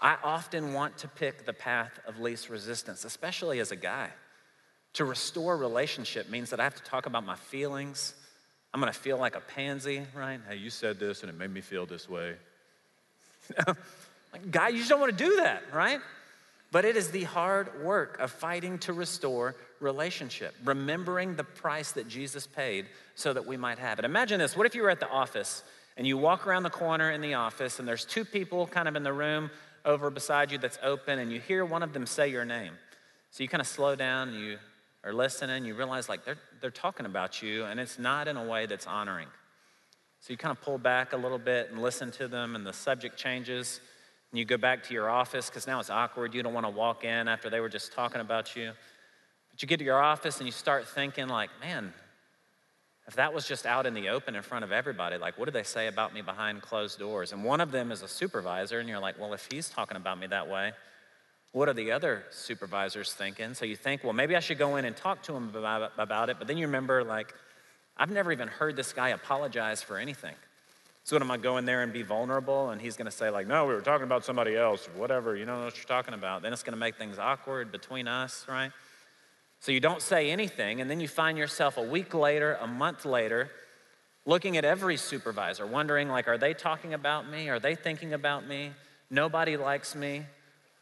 I 0.00 0.16
often 0.22 0.72
want 0.74 0.98
to 0.98 1.08
pick 1.08 1.44
the 1.44 1.52
path 1.52 1.98
of 2.06 2.20
least 2.20 2.48
resistance, 2.48 3.04
especially 3.04 3.60
as 3.60 3.72
a 3.72 3.76
guy. 3.76 4.10
To 4.94 5.04
restore 5.04 5.56
relationship 5.56 6.28
means 6.30 6.50
that 6.50 6.60
I 6.60 6.64
have 6.64 6.76
to 6.76 6.82
talk 6.82 7.06
about 7.06 7.24
my 7.24 7.36
feelings. 7.36 8.14
I'm 8.72 8.80
gonna 8.80 8.92
feel 8.92 9.18
like 9.18 9.36
a 9.36 9.40
pansy, 9.40 10.02
right? 10.14 10.40
Hey, 10.48 10.56
you 10.56 10.70
said 10.70 10.98
this 10.98 11.22
and 11.22 11.30
it 11.30 11.38
made 11.38 11.52
me 11.52 11.60
feel 11.60 11.86
this 11.86 12.08
way. 12.08 12.34
like, 13.66 14.50
guy, 14.50 14.68
you 14.68 14.78
just 14.78 14.90
don't 14.90 15.00
wanna 15.00 15.12
do 15.12 15.36
that, 15.36 15.62
right? 15.72 16.00
But 16.70 16.84
it 16.84 16.96
is 16.96 17.10
the 17.10 17.24
hard 17.24 17.82
work 17.82 18.18
of 18.18 18.30
fighting 18.30 18.78
to 18.80 18.92
restore 18.92 19.56
relationship, 19.80 20.54
remembering 20.64 21.34
the 21.34 21.44
price 21.44 21.92
that 21.92 22.08
Jesus 22.08 22.46
paid 22.46 22.86
so 23.14 23.32
that 23.32 23.46
we 23.46 23.56
might 23.56 23.78
have 23.78 23.98
it. 23.98 24.04
Imagine 24.04 24.38
this 24.38 24.56
what 24.56 24.66
if 24.66 24.74
you 24.74 24.82
were 24.82 24.90
at 24.90 25.00
the 25.00 25.08
office 25.08 25.62
and 25.96 26.06
you 26.06 26.18
walk 26.18 26.46
around 26.46 26.64
the 26.64 26.70
corner 26.70 27.10
in 27.10 27.20
the 27.20 27.34
office 27.34 27.78
and 27.78 27.88
there's 27.88 28.04
two 28.04 28.24
people 28.24 28.66
kind 28.66 28.86
of 28.86 28.96
in 28.96 29.02
the 29.02 29.12
room 29.12 29.50
over 29.84 30.10
beside 30.10 30.52
you 30.52 30.58
that's 30.58 30.78
open 30.82 31.18
and 31.18 31.32
you 31.32 31.40
hear 31.40 31.64
one 31.64 31.82
of 31.82 31.92
them 31.92 32.06
say 32.06 32.28
your 32.28 32.44
name. 32.44 32.74
So 33.30 33.42
you 33.42 33.48
kind 33.48 33.60
of 33.60 33.66
slow 33.66 33.96
down 33.96 34.28
and 34.28 34.38
you 34.38 34.58
are 35.04 35.12
listening, 35.12 35.64
you 35.64 35.74
realize 35.74 36.08
like 36.08 36.24
they're, 36.24 36.38
they're 36.60 36.70
talking 36.70 37.06
about 37.06 37.40
you 37.40 37.64
and 37.64 37.80
it's 37.80 37.98
not 37.98 38.28
in 38.28 38.36
a 38.36 38.44
way 38.44 38.66
that's 38.66 38.86
honoring. 38.86 39.28
So 40.20 40.32
you 40.32 40.36
kind 40.36 40.56
of 40.56 40.62
pull 40.62 40.78
back 40.78 41.14
a 41.14 41.16
little 41.16 41.38
bit 41.38 41.70
and 41.70 41.80
listen 41.80 42.10
to 42.12 42.28
them 42.28 42.56
and 42.56 42.66
the 42.66 42.72
subject 42.72 43.16
changes 43.16 43.80
you 44.32 44.44
go 44.44 44.58
back 44.58 44.84
to 44.84 44.94
your 44.94 45.08
office 45.08 45.48
because 45.48 45.66
now 45.66 45.80
it's 45.80 45.90
awkward. 45.90 46.34
You 46.34 46.42
don't 46.42 46.52
want 46.52 46.66
to 46.66 46.70
walk 46.70 47.04
in 47.04 47.28
after 47.28 47.48
they 47.48 47.60
were 47.60 47.68
just 47.68 47.92
talking 47.92 48.20
about 48.20 48.54
you. 48.56 48.72
But 49.50 49.62
you 49.62 49.68
get 49.68 49.78
to 49.78 49.84
your 49.84 50.02
office 50.02 50.38
and 50.38 50.46
you 50.46 50.52
start 50.52 50.86
thinking, 50.86 51.28
like, 51.28 51.50
man, 51.60 51.92
if 53.06 53.16
that 53.16 53.32
was 53.32 53.48
just 53.48 53.64
out 53.64 53.86
in 53.86 53.94
the 53.94 54.10
open 54.10 54.34
in 54.34 54.42
front 54.42 54.64
of 54.64 54.72
everybody, 54.72 55.16
like, 55.16 55.38
what 55.38 55.46
do 55.46 55.50
they 55.50 55.62
say 55.62 55.86
about 55.86 56.12
me 56.12 56.20
behind 56.20 56.60
closed 56.60 56.98
doors? 56.98 57.32
And 57.32 57.42
one 57.42 57.62
of 57.62 57.70
them 57.70 57.90
is 57.90 58.02
a 58.02 58.08
supervisor, 58.08 58.80
and 58.80 58.88
you're 58.88 58.98
like, 58.98 59.18
well, 59.18 59.32
if 59.32 59.48
he's 59.50 59.70
talking 59.70 59.96
about 59.96 60.18
me 60.18 60.26
that 60.26 60.46
way, 60.46 60.72
what 61.52 61.70
are 61.70 61.72
the 61.72 61.90
other 61.90 62.24
supervisors 62.30 63.14
thinking? 63.14 63.54
So 63.54 63.64
you 63.64 63.76
think, 63.76 64.04
well, 64.04 64.12
maybe 64.12 64.36
I 64.36 64.40
should 64.40 64.58
go 64.58 64.76
in 64.76 64.84
and 64.84 64.94
talk 64.94 65.22
to 65.22 65.34
him 65.34 65.48
about, 65.54 65.92
about 65.96 66.28
it. 66.28 66.38
But 66.38 66.48
then 66.48 66.58
you 66.58 66.66
remember, 66.66 67.02
like, 67.02 67.32
I've 67.96 68.10
never 68.10 68.30
even 68.30 68.48
heard 68.48 68.76
this 68.76 68.92
guy 68.92 69.08
apologize 69.08 69.82
for 69.82 69.96
anything. 69.96 70.34
So 71.08 71.16
what 71.16 71.22
am 71.22 71.30
I 71.30 71.38
going 71.38 71.64
there 71.64 71.82
and 71.82 71.90
be 71.90 72.02
vulnerable? 72.02 72.68
And 72.68 72.82
he's 72.82 72.98
going 72.98 73.06
to 73.06 73.10
say, 73.10 73.30
like, 73.30 73.46
no, 73.46 73.64
we 73.64 73.72
were 73.72 73.80
talking 73.80 74.04
about 74.04 74.26
somebody 74.26 74.54
else, 74.54 74.90
whatever. 74.94 75.34
You 75.34 75.46
don't 75.46 75.60
know 75.60 75.64
what 75.64 75.76
you're 75.78 75.86
talking 75.86 76.12
about. 76.12 76.42
Then 76.42 76.52
it's 76.52 76.62
going 76.62 76.74
to 76.74 76.78
make 76.78 76.96
things 76.96 77.18
awkward 77.18 77.72
between 77.72 78.06
us, 78.06 78.44
right? 78.46 78.72
So 79.60 79.72
you 79.72 79.80
don't 79.80 80.02
say 80.02 80.30
anything, 80.30 80.82
and 80.82 80.90
then 80.90 81.00
you 81.00 81.08
find 81.08 81.38
yourself 81.38 81.78
a 81.78 81.82
week 81.82 82.12
later, 82.12 82.58
a 82.60 82.66
month 82.66 83.06
later, 83.06 83.50
looking 84.26 84.58
at 84.58 84.66
every 84.66 84.98
supervisor, 84.98 85.66
wondering, 85.66 86.10
like, 86.10 86.28
are 86.28 86.36
they 86.36 86.52
talking 86.52 86.92
about 86.92 87.26
me? 87.26 87.48
Are 87.48 87.58
they 87.58 87.74
thinking 87.74 88.12
about 88.12 88.46
me? 88.46 88.72
Nobody 89.08 89.56
likes 89.56 89.94
me. 89.94 90.26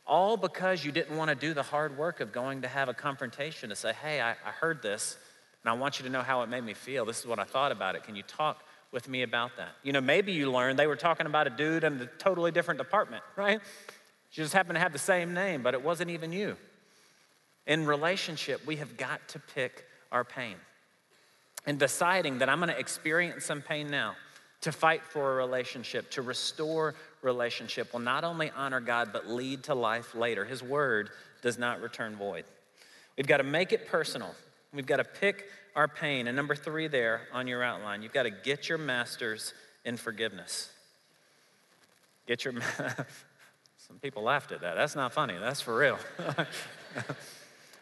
All 0.08 0.36
because 0.36 0.84
you 0.84 0.90
didn't 0.90 1.16
want 1.16 1.28
to 1.28 1.36
do 1.36 1.54
the 1.54 1.62
hard 1.62 1.96
work 1.96 2.18
of 2.18 2.32
going 2.32 2.62
to 2.62 2.68
have 2.68 2.88
a 2.88 2.94
confrontation 2.94 3.68
to 3.68 3.76
say, 3.76 3.92
hey, 3.92 4.20
I, 4.20 4.32
I 4.32 4.50
heard 4.58 4.82
this, 4.82 5.18
and 5.62 5.70
I 5.70 5.74
want 5.74 6.00
you 6.00 6.04
to 6.04 6.10
know 6.10 6.22
how 6.22 6.42
it 6.42 6.48
made 6.48 6.64
me 6.64 6.74
feel. 6.74 7.04
This 7.04 7.20
is 7.20 7.26
what 7.28 7.38
I 7.38 7.44
thought 7.44 7.70
about 7.70 7.94
it. 7.94 8.02
Can 8.02 8.16
you 8.16 8.24
talk 8.24 8.64
with 8.96 9.10
me 9.10 9.22
about 9.22 9.58
that. 9.58 9.72
You 9.82 9.92
know, 9.92 10.00
maybe 10.00 10.32
you 10.32 10.50
learned 10.50 10.78
they 10.78 10.86
were 10.86 10.96
talking 10.96 11.26
about 11.26 11.46
a 11.46 11.50
dude 11.50 11.84
in 11.84 12.00
a 12.00 12.06
totally 12.06 12.50
different 12.50 12.78
department, 12.78 13.22
right? 13.36 13.60
You 14.32 14.42
just 14.42 14.54
happen 14.54 14.72
to 14.72 14.80
have 14.80 14.94
the 14.94 14.98
same 14.98 15.34
name, 15.34 15.62
but 15.62 15.74
it 15.74 15.84
wasn't 15.84 16.08
even 16.08 16.32
you. 16.32 16.56
In 17.66 17.84
relationship, 17.84 18.66
we 18.66 18.76
have 18.76 18.96
got 18.96 19.20
to 19.28 19.38
pick 19.38 19.84
our 20.10 20.24
pain. 20.24 20.54
And 21.66 21.78
deciding 21.78 22.38
that 22.38 22.48
I'm 22.48 22.58
gonna 22.58 22.72
experience 22.72 23.44
some 23.44 23.60
pain 23.60 23.90
now, 23.90 24.16
to 24.62 24.72
fight 24.72 25.04
for 25.04 25.34
a 25.34 25.36
relationship, 25.36 26.10
to 26.12 26.22
restore 26.22 26.94
relationship 27.20 27.92
will 27.92 28.00
not 28.00 28.24
only 28.24 28.50
honor 28.56 28.80
God, 28.80 29.10
but 29.12 29.28
lead 29.28 29.64
to 29.64 29.74
life 29.74 30.14
later. 30.14 30.46
His 30.46 30.62
word 30.62 31.10
does 31.42 31.58
not 31.58 31.82
return 31.82 32.16
void. 32.16 32.46
We've 33.18 33.26
got 33.26 33.36
to 33.36 33.44
make 33.44 33.72
it 33.74 33.88
personal. 33.88 34.34
We've 34.72 34.86
got 34.86 34.96
to 34.96 35.04
pick 35.04 35.44
our 35.76 35.86
pain. 35.86 36.26
And 36.26 36.34
number 36.34 36.56
three, 36.56 36.88
there 36.88 37.20
on 37.32 37.46
your 37.46 37.62
outline, 37.62 38.02
you've 38.02 38.14
got 38.14 38.24
to 38.24 38.30
get 38.30 38.68
your 38.68 38.78
masters 38.78 39.54
in 39.84 39.96
forgiveness. 39.96 40.70
Get 42.26 42.44
your. 42.44 42.54
Some 43.76 43.98
people 44.02 44.24
laughed 44.24 44.50
at 44.50 44.62
that. 44.62 44.74
That's 44.74 44.96
not 44.96 45.12
funny. 45.12 45.36
That's 45.38 45.60
for 45.60 45.78
real. 45.78 45.98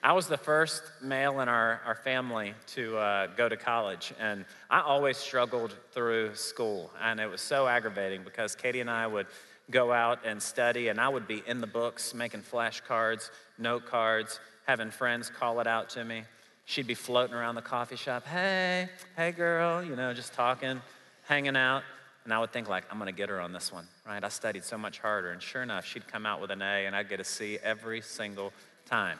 I 0.03 0.13
was 0.13 0.27
the 0.27 0.37
first 0.37 0.83
male 1.01 1.41
in 1.41 1.49
our, 1.49 1.81
our 1.87 1.95
family 1.95 2.53
to 2.75 2.99
uh, 2.99 3.27
go 3.29 3.49
to 3.49 3.57
college, 3.57 4.13
and 4.21 4.45
I 4.69 4.83
always 4.83 5.17
struggled 5.17 5.75
through 5.93 6.35
school. 6.35 6.91
And 7.01 7.19
it 7.21 7.31
was 7.31 7.41
so 7.41 7.67
aggravating 7.67 8.23
because 8.23 8.55
Katie 8.55 8.81
and 8.81 8.91
I 8.91 9.07
would 9.07 9.29
go 9.71 9.95
out 9.95 10.19
and 10.27 10.43
study, 10.43 10.89
and 10.89 11.01
I 11.01 11.09
would 11.09 11.27
be 11.27 11.43
in 11.47 11.63
the 11.63 11.67
books 11.67 12.13
making 12.13 12.43
flashcards, 12.43 13.31
note 13.57 13.87
cards, 13.87 14.41
having 14.67 14.91
friends 14.91 15.31
call 15.31 15.61
it 15.61 15.67
out 15.67 15.89
to 15.91 16.05
me. 16.05 16.25
She'd 16.65 16.87
be 16.87 16.95
floating 16.95 17.35
around 17.35 17.57
the 17.57 17.63
coffee 17.63 17.97
shop, 17.97 18.27
hey, 18.27 18.89
hey 19.17 19.33
girl, 19.33 19.83
you 19.83 19.97
know, 19.97 20.15
just 20.15 20.33
talking, 20.33 20.81
hanging 21.25 21.57
out. 21.57 21.83
And 22.25 22.33
I 22.33 22.39
would 22.39 22.53
think, 22.53 22.71
like, 22.71 22.85
I'm 22.91 22.99
gonna 22.99 23.13
get 23.13 23.29
her 23.29 23.41
on 23.41 23.53
this 23.53 23.71
one, 23.71 23.87
right? 24.07 24.25
I 24.25 24.29
studied 24.29 24.65
so 24.65 24.79
much 24.79 24.99
harder. 24.99 25.31
And 25.33 25.43
sure 25.43 25.63
enough, 25.63 25.85
she'd 25.85 26.09
come 26.09 26.25
out 26.25 26.41
with 26.41 26.51
an 26.51 26.63
A, 26.63 26.87
and 26.87 26.97
I'd 26.97 27.09
get 27.09 27.21
a 27.21 27.25
C 27.25 27.59
every 27.63 28.01
single 28.01 28.53
time. 28.87 29.19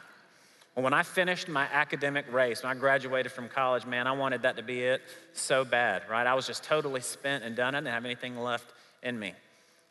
Well, 0.75 0.83
when 0.83 0.95
I 0.95 1.03
finished 1.03 1.49
my 1.49 1.69
academic 1.71 2.25
race, 2.33 2.63
when 2.63 2.75
I 2.75 2.81
graduated 2.81 3.31
from 3.31 3.49
college, 3.49 3.87
man, 3.87 4.07
I 4.07 4.13
wanted 4.13 4.43
that 4.43 4.57
to 4.57 4.63
be 4.63 4.81
it 4.83 5.03
so 5.33 5.65
bad, 5.65 6.03
right? 6.11 6.27
I 6.27 6.35
was 6.35 6.47
just 6.47 6.65
totally 6.65 7.01
spent 7.01 7.45
and 7.45 7.55
done. 7.55 7.75
I 7.75 7.79
didn't 7.79 7.93
have 7.93 8.05
anything 8.05 8.39
left 8.39 8.73
in 9.03 9.19
me. 9.19 9.35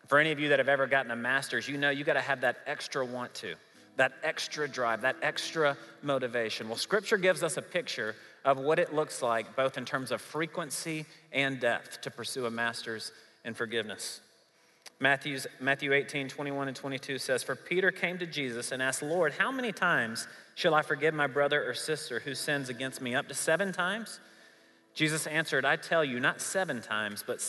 For 0.08 0.20
any 0.20 0.32
of 0.32 0.40
you 0.40 0.50
that 0.50 0.60
have 0.60 0.68
ever 0.68 0.86
gotten 0.88 1.12
a 1.12 1.16
master's, 1.16 1.70
you 1.70 1.78
know 1.78 1.90
you 1.90 2.04
got 2.04 2.14
to 2.14 2.22
have 2.22 2.42
that 2.42 2.58
extra 2.66 3.06
want 3.06 3.34
to, 3.36 3.56
that 3.98 4.14
extra 4.24 4.68
drive, 4.68 5.02
that 5.02 5.18
extra 5.22 5.78
motivation. 6.02 6.68
Well, 6.68 6.78
Scripture 6.78 7.18
gives 7.18 7.44
us 7.44 7.58
a 7.58 7.62
picture 7.62 8.16
of 8.44 8.58
what 8.58 8.80
it 8.80 8.94
looks 8.94 9.22
like, 9.22 9.56
both 9.56 9.78
in 9.78 9.86
terms 9.86 10.12
of 10.12 10.22
frequency 10.22 11.06
and 11.32 11.60
depth, 11.60 12.02
to 12.02 12.12
pursue 12.12 12.46
a 12.46 12.52
master's 12.52 13.12
in 13.46 13.54
forgiveness. 13.54 14.22
Matthew's, 15.00 15.48
Matthew 15.60 15.94
18, 15.94 16.30
21 16.30 16.68
and 16.68 16.78
22 16.78 17.18
says, 17.18 17.44
For 17.44 17.56
Peter 17.56 17.92
came 17.92 18.18
to 18.20 18.26
Jesus 18.26 18.72
and 18.72 18.82
asked, 18.82 19.02
Lord, 19.02 19.34
how 19.34 19.52
many 19.52 19.72
times 19.72 20.28
Shall 20.56 20.76
I 20.76 20.84
forgive 20.84 21.14
my 21.14 21.28
brother 21.28 21.68
or 21.68 21.74
sister 21.74 22.20
who 22.20 22.36
sins 22.36 22.70
against 22.70 23.02
me 23.02 23.16
up 23.16 23.28
to 23.28 23.34
seven 23.34 23.72
times? 23.72 24.20
Jesus 24.94 25.26
answered, 25.26 25.66
I 25.66 25.76
tell 25.76 26.06
you, 26.06 26.20
not 26.20 26.42
seven 26.42 26.82
times, 26.82 27.24
but 27.26 27.42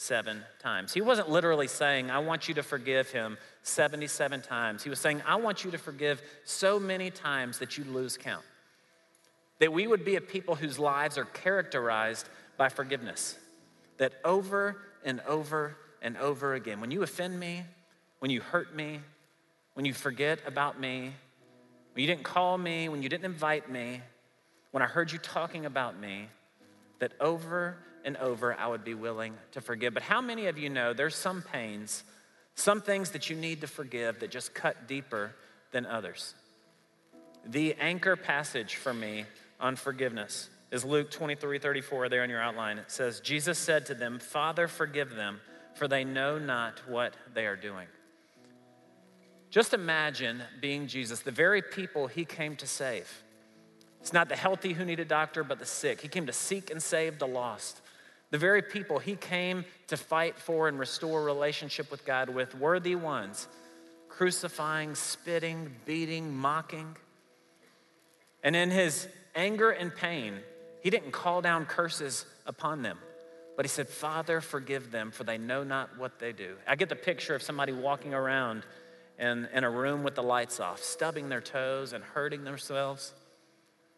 77 0.00 0.44
times. 0.60 0.94
He 0.94 1.00
wasn't 1.00 1.28
literally 1.28 1.66
saying, 1.66 2.08
I 2.08 2.20
want 2.20 2.46
you 2.46 2.54
to 2.54 2.62
forgive 2.62 3.10
him 3.10 3.36
77 3.64 4.42
times. 4.42 4.84
He 4.84 4.90
was 4.90 5.00
saying, 5.00 5.22
I 5.26 5.34
want 5.34 5.64
you 5.64 5.72
to 5.72 5.78
forgive 5.78 6.22
so 6.44 6.78
many 6.78 7.10
times 7.10 7.58
that 7.58 7.76
you 7.76 7.82
lose 7.82 8.16
count. 8.16 8.44
That 9.58 9.72
we 9.72 9.88
would 9.88 10.04
be 10.04 10.14
a 10.14 10.20
people 10.20 10.54
whose 10.54 10.78
lives 10.78 11.18
are 11.18 11.24
characterized 11.24 12.28
by 12.56 12.68
forgiveness. 12.68 13.36
That 13.96 14.12
over 14.24 14.76
and 15.04 15.20
over 15.26 15.76
and 16.00 16.16
over 16.18 16.54
again, 16.54 16.80
when 16.80 16.92
you 16.92 17.02
offend 17.02 17.38
me, 17.38 17.64
when 18.20 18.30
you 18.30 18.40
hurt 18.40 18.76
me, 18.76 19.00
when 19.74 19.84
you 19.84 19.92
forget 19.92 20.38
about 20.46 20.78
me, 20.78 21.12
when 21.94 22.02
you 22.02 22.06
didn't 22.06 22.22
call 22.22 22.56
me, 22.56 22.88
when 22.88 23.02
you 23.02 23.08
didn't 23.08 23.24
invite 23.24 23.68
me, 23.68 24.00
when 24.70 24.80
I 24.80 24.86
heard 24.86 25.10
you 25.10 25.18
talking 25.18 25.66
about 25.66 25.98
me, 25.98 26.28
that 27.00 27.14
over 27.20 27.78
and 28.08 28.16
over 28.16 28.54
I 28.58 28.66
would 28.66 28.84
be 28.84 28.94
willing 28.94 29.34
to 29.52 29.60
forgive. 29.60 29.92
But 29.92 30.02
how 30.02 30.22
many 30.22 30.46
of 30.46 30.58
you 30.58 30.70
know 30.70 30.94
there's 30.94 31.14
some 31.14 31.42
pains, 31.42 32.02
some 32.54 32.80
things 32.80 33.10
that 33.10 33.28
you 33.28 33.36
need 33.36 33.60
to 33.60 33.66
forgive 33.66 34.20
that 34.20 34.30
just 34.30 34.54
cut 34.54 34.88
deeper 34.88 35.32
than 35.72 35.84
others? 35.84 36.34
The 37.44 37.74
anchor 37.74 38.16
passage 38.16 38.76
for 38.76 38.94
me 38.94 39.26
on 39.60 39.76
forgiveness 39.76 40.48
is 40.72 40.86
Luke 40.86 41.10
23 41.10 41.58
34 41.58 42.08
there 42.08 42.24
in 42.24 42.30
your 42.30 42.40
outline. 42.40 42.78
It 42.78 42.90
says, 42.90 43.20
Jesus 43.20 43.58
said 43.58 43.84
to 43.86 43.94
them, 43.94 44.18
Father, 44.18 44.68
forgive 44.68 45.14
them, 45.14 45.40
for 45.74 45.86
they 45.86 46.04
know 46.04 46.38
not 46.38 46.80
what 46.88 47.14
they 47.34 47.44
are 47.44 47.56
doing. 47.56 47.88
Just 49.50 49.74
imagine 49.74 50.42
being 50.62 50.86
Jesus, 50.86 51.20
the 51.20 51.30
very 51.30 51.60
people 51.60 52.06
he 52.06 52.24
came 52.24 52.56
to 52.56 52.66
save. 52.66 53.22
It's 54.00 54.14
not 54.14 54.30
the 54.30 54.36
healthy 54.36 54.72
who 54.72 54.86
need 54.86 55.00
a 55.00 55.04
doctor, 55.04 55.44
but 55.44 55.58
the 55.58 55.66
sick. 55.66 56.00
He 56.00 56.08
came 56.08 56.26
to 56.26 56.32
seek 56.32 56.70
and 56.70 56.82
save 56.82 57.18
the 57.18 57.26
lost. 57.26 57.82
The 58.30 58.38
very 58.38 58.62
people 58.62 58.98
he 58.98 59.16
came 59.16 59.64
to 59.86 59.96
fight 59.96 60.38
for 60.38 60.68
and 60.68 60.78
restore 60.78 61.22
relationship 61.24 61.90
with 61.90 62.04
God 62.04 62.28
with 62.28 62.54
worthy 62.54 62.94
ones, 62.94 63.48
crucifying, 64.08 64.94
spitting, 64.94 65.74
beating, 65.86 66.36
mocking. 66.36 66.96
And 68.42 68.54
in 68.54 68.70
his 68.70 69.08
anger 69.34 69.70
and 69.70 69.94
pain, 69.94 70.34
he 70.82 70.90
didn't 70.90 71.12
call 71.12 71.40
down 71.40 71.64
curses 71.64 72.26
upon 72.46 72.82
them, 72.82 72.98
but 73.56 73.64
he 73.64 73.68
said, 73.68 73.88
Father, 73.88 74.40
forgive 74.40 74.90
them, 74.90 75.10
for 75.10 75.24
they 75.24 75.38
know 75.38 75.64
not 75.64 75.98
what 75.98 76.18
they 76.18 76.32
do. 76.32 76.56
I 76.66 76.76
get 76.76 76.88
the 76.88 76.96
picture 76.96 77.34
of 77.34 77.42
somebody 77.42 77.72
walking 77.72 78.14
around 78.14 78.64
in, 79.18 79.48
in 79.52 79.64
a 79.64 79.70
room 79.70 80.02
with 80.02 80.14
the 80.14 80.22
lights 80.22 80.60
off, 80.60 80.82
stubbing 80.82 81.28
their 81.28 81.40
toes 81.40 81.92
and 81.92 82.04
hurting 82.04 82.44
themselves. 82.44 83.12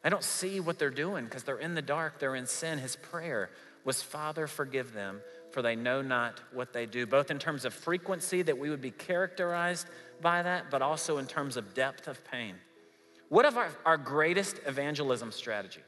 I 0.02 0.08
don't 0.08 0.24
see 0.24 0.60
what 0.60 0.78
they're 0.78 0.88
doing 0.88 1.24
because 1.24 1.42
they're 1.42 1.58
in 1.58 1.74
the 1.74 1.82
dark, 1.82 2.18
they're 2.18 2.36
in 2.36 2.46
sin. 2.46 2.78
His 2.78 2.96
prayer 2.96 3.50
was, 3.84 4.02
Father, 4.02 4.46
forgive 4.46 4.92
them, 4.92 5.20
for 5.50 5.62
they 5.62 5.76
know 5.76 6.02
not 6.02 6.40
what 6.52 6.72
they 6.72 6.86
do, 6.86 7.06
both 7.06 7.30
in 7.30 7.38
terms 7.38 7.64
of 7.64 7.74
frequency, 7.74 8.42
that 8.42 8.58
we 8.58 8.70
would 8.70 8.80
be 8.80 8.90
characterized 8.90 9.86
by 10.20 10.42
that, 10.42 10.70
but 10.70 10.82
also 10.82 11.18
in 11.18 11.26
terms 11.26 11.56
of 11.56 11.74
depth 11.74 12.08
of 12.08 12.22
pain. 12.30 12.54
What 13.28 13.46
of 13.46 13.56
our, 13.56 13.68
our 13.84 13.96
greatest 13.96 14.60
evangelism 14.66 15.32
strategy? 15.32 15.80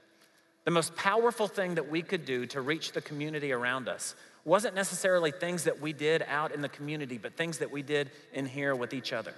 The 0.64 0.70
most 0.70 0.94
powerful 0.94 1.48
thing 1.48 1.74
that 1.74 1.90
we 1.90 2.02
could 2.02 2.24
do 2.24 2.46
to 2.46 2.60
reach 2.60 2.92
the 2.92 3.00
community 3.00 3.52
around 3.52 3.88
us 3.88 4.14
wasn't 4.44 4.74
necessarily 4.74 5.30
things 5.32 5.64
that 5.64 5.80
we 5.80 5.92
did 5.92 6.24
out 6.28 6.52
in 6.52 6.60
the 6.60 6.68
community, 6.68 7.18
but 7.18 7.36
things 7.36 7.58
that 7.58 7.70
we 7.70 7.82
did 7.82 8.10
in 8.32 8.46
here 8.46 8.74
with 8.74 8.94
each 8.94 9.12
other. 9.12 9.34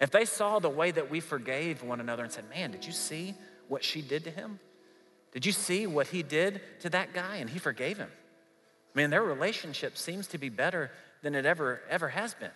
If 0.00 0.10
they 0.10 0.24
saw 0.24 0.58
the 0.58 0.70
way 0.70 0.90
that 0.92 1.10
we 1.10 1.20
forgave 1.20 1.82
one 1.82 2.00
another 2.00 2.22
and 2.22 2.32
said, 2.32 2.48
Man, 2.48 2.70
did 2.70 2.86
you 2.86 2.92
see 2.92 3.34
what 3.68 3.84
she 3.84 4.02
did 4.02 4.24
to 4.24 4.30
him? 4.30 4.58
Did 5.32 5.46
you 5.46 5.52
see 5.52 5.86
what 5.86 6.08
he 6.08 6.22
did 6.22 6.60
to 6.80 6.90
that 6.90 7.12
guy? 7.12 7.36
And 7.36 7.48
he 7.48 7.58
forgave 7.58 7.98
him. 7.98 8.10
I 8.94 8.98
mean, 8.98 9.10
their 9.10 9.22
relationship 9.22 9.96
seems 9.96 10.26
to 10.28 10.38
be 10.38 10.48
better 10.48 10.90
than 11.22 11.34
it 11.34 11.46
ever, 11.46 11.80
ever 11.88 12.08
has 12.08 12.34
been. 12.34 12.50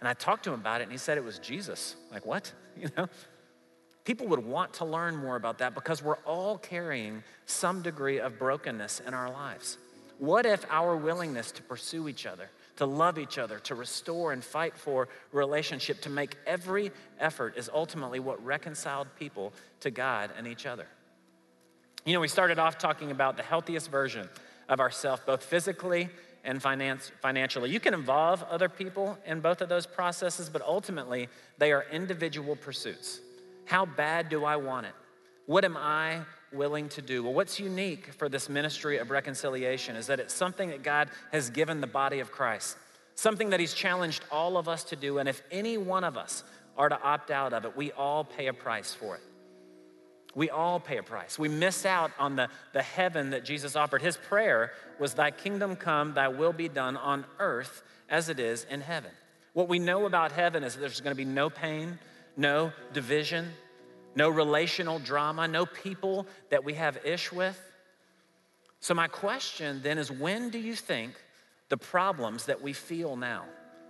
And 0.00 0.08
I 0.08 0.14
talked 0.14 0.44
to 0.44 0.52
him 0.52 0.60
about 0.60 0.80
it, 0.80 0.84
and 0.84 0.92
he 0.92 0.98
said 0.98 1.18
it 1.18 1.24
was 1.24 1.38
Jesus. 1.38 1.96
Like, 2.10 2.26
what? 2.26 2.52
You 2.80 2.88
know? 2.96 3.06
People 4.04 4.28
would 4.28 4.44
want 4.44 4.72
to 4.74 4.86
learn 4.86 5.14
more 5.14 5.36
about 5.36 5.58
that 5.58 5.74
because 5.74 6.02
we're 6.02 6.16
all 6.24 6.56
carrying 6.56 7.22
some 7.44 7.82
degree 7.82 8.18
of 8.18 8.38
brokenness 8.38 9.00
in 9.06 9.12
our 9.12 9.30
lives. 9.30 9.76
What 10.18 10.46
if 10.46 10.64
our 10.70 10.96
willingness 10.96 11.52
to 11.52 11.62
pursue 11.62 12.08
each 12.08 12.26
other, 12.26 12.48
to 12.76 12.86
love 12.86 13.18
each 13.18 13.38
other, 13.38 13.58
to 13.60 13.74
restore 13.74 14.32
and 14.32 14.42
fight 14.42 14.76
for 14.76 15.08
relationship, 15.32 16.00
to 16.00 16.10
make 16.10 16.36
every 16.46 16.90
effort 17.20 17.56
is 17.56 17.70
ultimately 17.72 18.18
what 18.18 18.44
reconciled 18.44 19.08
people 19.18 19.52
to 19.80 19.90
God 19.90 20.30
and 20.36 20.46
each 20.46 20.64
other? 20.64 20.86
You 22.04 22.14
know, 22.14 22.20
we 22.20 22.28
started 22.28 22.58
off 22.58 22.78
talking 22.78 23.10
about 23.10 23.36
the 23.36 23.42
healthiest 23.42 23.90
version 23.90 24.28
of 24.68 24.80
ourselves, 24.80 25.22
both 25.24 25.44
physically 25.44 26.08
and 26.44 26.60
finance, 26.60 27.12
financially. 27.20 27.70
You 27.70 27.80
can 27.80 27.94
involve 27.94 28.42
other 28.44 28.68
people 28.68 29.18
in 29.24 29.40
both 29.40 29.60
of 29.60 29.68
those 29.68 29.86
processes, 29.86 30.48
but 30.48 30.62
ultimately, 30.62 31.28
they 31.58 31.72
are 31.72 31.84
individual 31.92 32.56
pursuits. 32.56 33.20
How 33.66 33.86
bad 33.86 34.28
do 34.28 34.44
I 34.44 34.56
want 34.56 34.86
it? 34.86 34.94
What 35.46 35.64
am 35.64 35.76
I 35.76 36.22
willing 36.52 36.88
to 36.90 37.02
do. 37.02 37.22
Well, 37.22 37.32
what's 37.32 37.58
unique 37.58 38.12
for 38.12 38.28
this 38.28 38.48
ministry 38.48 38.98
of 38.98 39.10
reconciliation 39.10 39.96
is 39.96 40.06
that 40.06 40.20
it's 40.20 40.34
something 40.34 40.70
that 40.70 40.82
God 40.82 41.08
has 41.32 41.50
given 41.50 41.80
the 41.80 41.86
body 41.86 42.20
of 42.20 42.30
Christ, 42.30 42.76
something 43.14 43.50
that 43.50 43.60
He's 43.60 43.74
challenged 43.74 44.24
all 44.30 44.56
of 44.56 44.68
us 44.68 44.84
to 44.84 44.96
do. 44.96 45.18
And 45.18 45.28
if 45.28 45.42
any 45.50 45.78
one 45.78 46.04
of 46.04 46.16
us 46.16 46.44
are 46.76 46.88
to 46.88 47.00
opt 47.02 47.30
out 47.30 47.52
of 47.52 47.64
it, 47.64 47.76
we 47.76 47.92
all 47.92 48.24
pay 48.24 48.46
a 48.46 48.52
price 48.52 48.94
for 48.94 49.16
it. 49.16 49.22
We 50.34 50.48
all 50.48 50.80
pay 50.80 50.96
a 50.96 51.02
price. 51.02 51.38
We 51.38 51.48
miss 51.48 51.84
out 51.84 52.10
on 52.18 52.36
the, 52.36 52.48
the 52.72 52.82
heaven 52.82 53.30
that 53.30 53.44
Jesus 53.44 53.76
offered. 53.76 54.00
His 54.00 54.16
prayer 54.16 54.72
was, 54.98 55.14
Thy 55.14 55.30
kingdom 55.30 55.76
come, 55.76 56.14
thy 56.14 56.28
will 56.28 56.52
be 56.52 56.68
done 56.68 56.96
on 56.96 57.26
earth 57.38 57.82
as 58.08 58.28
it 58.28 58.40
is 58.40 58.64
in 58.70 58.80
heaven. 58.80 59.10
What 59.52 59.68
we 59.68 59.78
know 59.78 60.06
about 60.06 60.32
heaven 60.32 60.64
is 60.64 60.74
that 60.74 60.80
there's 60.80 61.00
going 61.00 61.14
to 61.14 61.16
be 61.16 61.26
no 61.26 61.50
pain, 61.50 61.98
no 62.36 62.72
division, 62.94 63.50
no 64.14 64.30
relational 64.30 64.98
drama, 64.98 65.46
no 65.48 65.66
people 65.66 66.26
that 66.50 66.64
we 66.64 66.74
have 66.74 67.04
ish 67.04 67.30
with. 67.30 67.60
So, 68.80 68.94
my 68.94 69.08
question 69.08 69.80
then 69.82 69.98
is 69.98 70.10
when 70.10 70.48
do 70.48 70.58
you 70.58 70.74
think 70.74 71.14
the 71.68 71.76
problems 71.76 72.46
that 72.46 72.60
we 72.60 72.72
feel 72.72 73.16
now, 73.16 73.44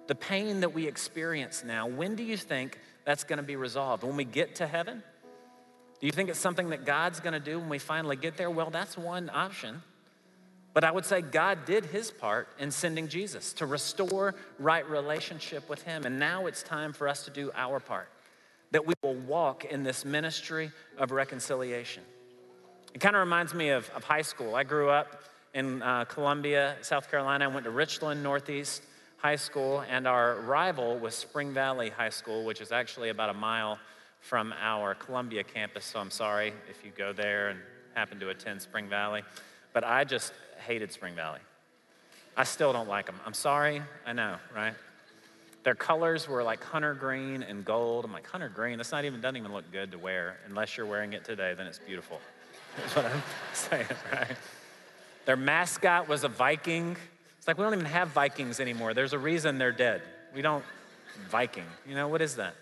the 0.06 0.14
pain 0.14 0.60
that 0.60 0.74
we 0.74 0.86
experience 0.86 1.64
now, 1.64 1.86
when 1.86 2.16
do 2.16 2.22
you 2.22 2.36
think 2.36 2.78
that's 3.04 3.24
gonna 3.24 3.42
be 3.42 3.56
resolved? 3.56 4.02
When 4.02 4.16
we 4.16 4.24
get 4.24 4.56
to 4.56 4.66
heaven? 4.66 5.02
Do 6.02 6.06
you 6.06 6.12
think 6.12 6.30
it's 6.30 6.40
something 6.40 6.70
that 6.70 6.84
God's 6.84 7.20
gonna 7.20 7.38
do 7.38 7.60
when 7.60 7.68
we 7.68 7.78
finally 7.78 8.16
get 8.16 8.36
there? 8.36 8.50
Well, 8.50 8.70
that's 8.70 8.98
one 8.98 9.30
option. 9.32 9.82
But 10.74 10.82
I 10.82 10.90
would 10.90 11.04
say 11.04 11.20
God 11.20 11.64
did 11.64 11.84
his 11.84 12.10
part 12.10 12.48
in 12.58 12.72
sending 12.72 13.06
Jesus 13.06 13.52
to 13.54 13.66
restore 13.66 14.34
right 14.58 14.88
relationship 14.90 15.68
with 15.68 15.82
him. 15.82 16.04
And 16.04 16.18
now 16.18 16.46
it's 16.46 16.64
time 16.64 16.92
for 16.92 17.06
us 17.06 17.24
to 17.26 17.30
do 17.30 17.52
our 17.54 17.78
part, 17.78 18.08
that 18.72 18.84
we 18.84 18.94
will 19.00 19.14
walk 19.14 19.64
in 19.64 19.84
this 19.84 20.04
ministry 20.04 20.72
of 20.98 21.12
reconciliation. 21.12 22.02
It 22.92 23.00
kind 23.00 23.14
of 23.14 23.20
reminds 23.20 23.54
me 23.54 23.68
of, 23.68 23.88
of 23.90 24.02
high 24.02 24.22
school. 24.22 24.56
I 24.56 24.64
grew 24.64 24.90
up 24.90 25.22
in 25.54 25.82
uh, 25.82 26.06
Columbia, 26.06 26.74
South 26.80 27.12
Carolina. 27.12 27.44
I 27.44 27.48
went 27.48 27.62
to 27.62 27.70
Richland 27.70 28.24
Northeast 28.24 28.82
High 29.18 29.36
School, 29.36 29.84
and 29.88 30.08
our 30.08 30.40
rival 30.40 30.98
was 30.98 31.14
Spring 31.14 31.54
Valley 31.54 31.90
High 31.90 32.10
School, 32.10 32.44
which 32.44 32.60
is 32.60 32.72
actually 32.72 33.10
about 33.10 33.30
a 33.30 33.34
mile 33.34 33.78
from 34.22 34.54
our 34.58 34.94
Columbia 34.94 35.44
campus. 35.44 35.84
So 35.84 35.98
I'm 35.98 36.10
sorry 36.10 36.54
if 36.70 36.84
you 36.84 36.92
go 36.96 37.12
there 37.12 37.50
and 37.50 37.58
happen 37.94 38.18
to 38.20 38.30
attend 38.30 38.62
Spring 38.62 38.88
Valley. 38.88 39.22
But 39.72 39.84
I 39.84 40.04
just 40.04 40.32
hated 40.66 40.92
Spring 40.92 41.14
Valley. 41.14 41.40
I 42.36 42.44
still 42.44 42.72
don't 42.72 42.88
like 42.88 43.06
them. 43.06 43.16
I'm 43.26 43.34
sorry, 43.34 43.82
I 44.06 44.14
know, 44.14 44.36
right? 44.54 44.74
Their 45.64 45.74
colors 45.74 46.28
were 46.28 46.42
like 46.42 46.62
hunter 46.64 46.94
green 46.94 47.42
and 47.42 47.64
gold. 47.64 48.04
I'm 48.04 48.12
like, 48.12 48.26
hunter 48.26 48.48
green, 48.48 48.78
that's 48.78 48.92
not 48.92 49.04
even, 49.04 49.20
doesn't 49.20 49.36
even 49.36 49.52
look 49.52 49.70
good 49.70 49.92
to 49.92 49.98
wear. 49.98 50.38
Unless 50.48 50.76
you're 50.76 50.86
wearing 50.86 51.12
it 51.12 51.24
today, 51.24 51.54
then 51.54 51.66
it's 51.66 51.78
beautiful. 51.78 52.20
That's 52.76 52.96
what 52.96 53.04
I'm 53.04 53.22
saying, 53.52 53.86
right? 54.10 54.36
Their 55.26 55.36
mascot 55.36 56.08
was 56.08 56.24
a 56.24 56.28
Viking. 56.28 56.96
It's 57.36 57.46
like 57.46 57.58
we 57.58 57.64
don't 57.64 57.74
even 57.74 57.84
have 57.84 58.08
Vikings 58.08 58.60
anymore. 58.60 58.94
There's 58.94 59.12
a 59.12 59.18
reason 59.18 59.58
they're 59.58 59.72
dead. 59.72 60.00
We 60.34 60.40
don't 60.40 60.64
Viking. 61.28 61.66
You 61.86 61.94
know, 61.94 62.08
what 62.08 62.22
is 62.22 62.36
that? 62.36 62.54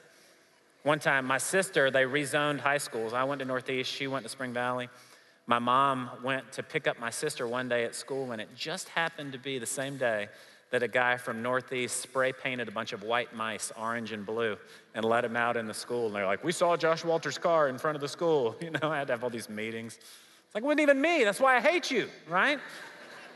One 0.83 0.99
time, 0.99 1.27
my 1.27 1.38
sister, 1.38 1.90
they 1.90 2.05
rezoned 2.05 2.61
high 2.61 2.79
schools. 2.79 3.12
I 3.12 3.25
went 3.25 3.40
to 3.40 3.45
Northeast, 3.45 3.90
she 3.90 4.07
went 4.07 4.25
to 4.25 4.29
Spring 4.29 4.53
Valley. 4.53 4.88
My 5.47 5.59
mom 5.59 6.11
went 6.23 6.53
to 6.53 6.62
pick 6.62 6.87
up 6.87 6.99
my 6.99 7.11
sister 7.11 7.47
one 7.47 7.69
day 7.69 7.85
at 7.85 7.95
school, 7.95 8.33
and 8.33 8.40
it 8.40 8.49
just 8.57 8.88
happened 8.88 9.33
to 9.33 9.38
be 9.38 9.59
the 9.59 9.66
same 9.66 9.97
day 9.97 10.29
that 10.71 10.83
a 10.83 10.88
guy 10.88 11.16
from 11.16 11.43
Northeast 11.43 12.01
spray 12.01 12.33
painted 12.33 12.69
a 12.69 12.71
bunch 12.71 12.93
of 12.93 13.03
white 13.03 13.35
mice, 13.35 13.73
orange 13.77 14.12
and 14.12 14.25
blue, 14.25 14.57
and 14.95 15.05
let 15.05 15.23
them 15.23 15.37
out 15.37 15.57
in 15.57 15.66
the 15.66 15.75
school. 15.75 16.07
And 16.07 16.14
they're 16.14 16.27
like, 16.27 16.45
We 16.45 16.53
saw 16.53 16.77
Josh 16.77 17.05
Walters' 17.05 17.38
car 17.38 17.69
in 17.69 17.79
front 17.79 17.97
of 17.97 18.01
the 18.01 18.09
school. 18.09 18.57
You 18.62 18.71
know, 18.71 18.90
I 18.90 18.99
had 18.99 19.09
to 19.09 19.14
have 19.14 19.25
all 19.25 19.31
these 19.31 19.49
meetings. 19.49 19.97
It's 19.97 20.55
like, 20.55 20.62
it 20.62 20.66
wasn't 20.66 20.81
even 20.81 21.01
me. 21.01 21.25
That's 21.25 21.40
why 21.40 21.57
I 21.57 21.61
hate 21.61 21.90
you, 21.90 22.09
right? 22.29 22.59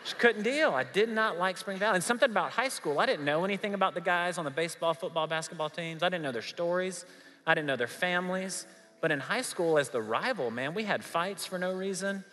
Just 0.04 0.18
couldn't 0.18 0.42
deal. 0.42 0.70
I 0.70 0.84
did 0.84 1.08
not 1.08 1.38
like 1.38 1.56
Spring 1.56 1.78
Valley. 1.78 1.96
And 1.96 2.04
something 2.04 2.30
about 2.30 2.50
high 2.52 2.68
school, 2.68 3.00
I 3.00 3.06
didn't 3.06 3.24
know 3.24 3.44
anything 3.44 3.74
about 3.74 3.94
the 3.94 4.00
guys 4.00 4.38
on 4.38 4.44
the 4.44 4.50
baseball, 4.50 4.94
football, 4.94 5.26
basketball 5.26 5.70
teams. 5.70 6.02
I 6.02 6.08
didn't 6.08 6.22
know 6.22 6.32
their 6.32 6.42
stories, 6.42 7.06
I 7.46 7.54
didn't 7.54 7.66
know 7.66 7.76
their 7.76 7.86
families. 7.86 8.66
But 9.00 9.12
in 9.12 9.20
high 9.20 9.42
school, 9.42 9.78
as 9.78 9.90
the 9.90 10.00
rival, 10.00 10.50
man, 10.50 10.72
we 10.72 10.84
had 10.84 11.04
fights 11.04 11.44
for 11.44 11.58
no 11.58 11.72
reason. 11.72 12.24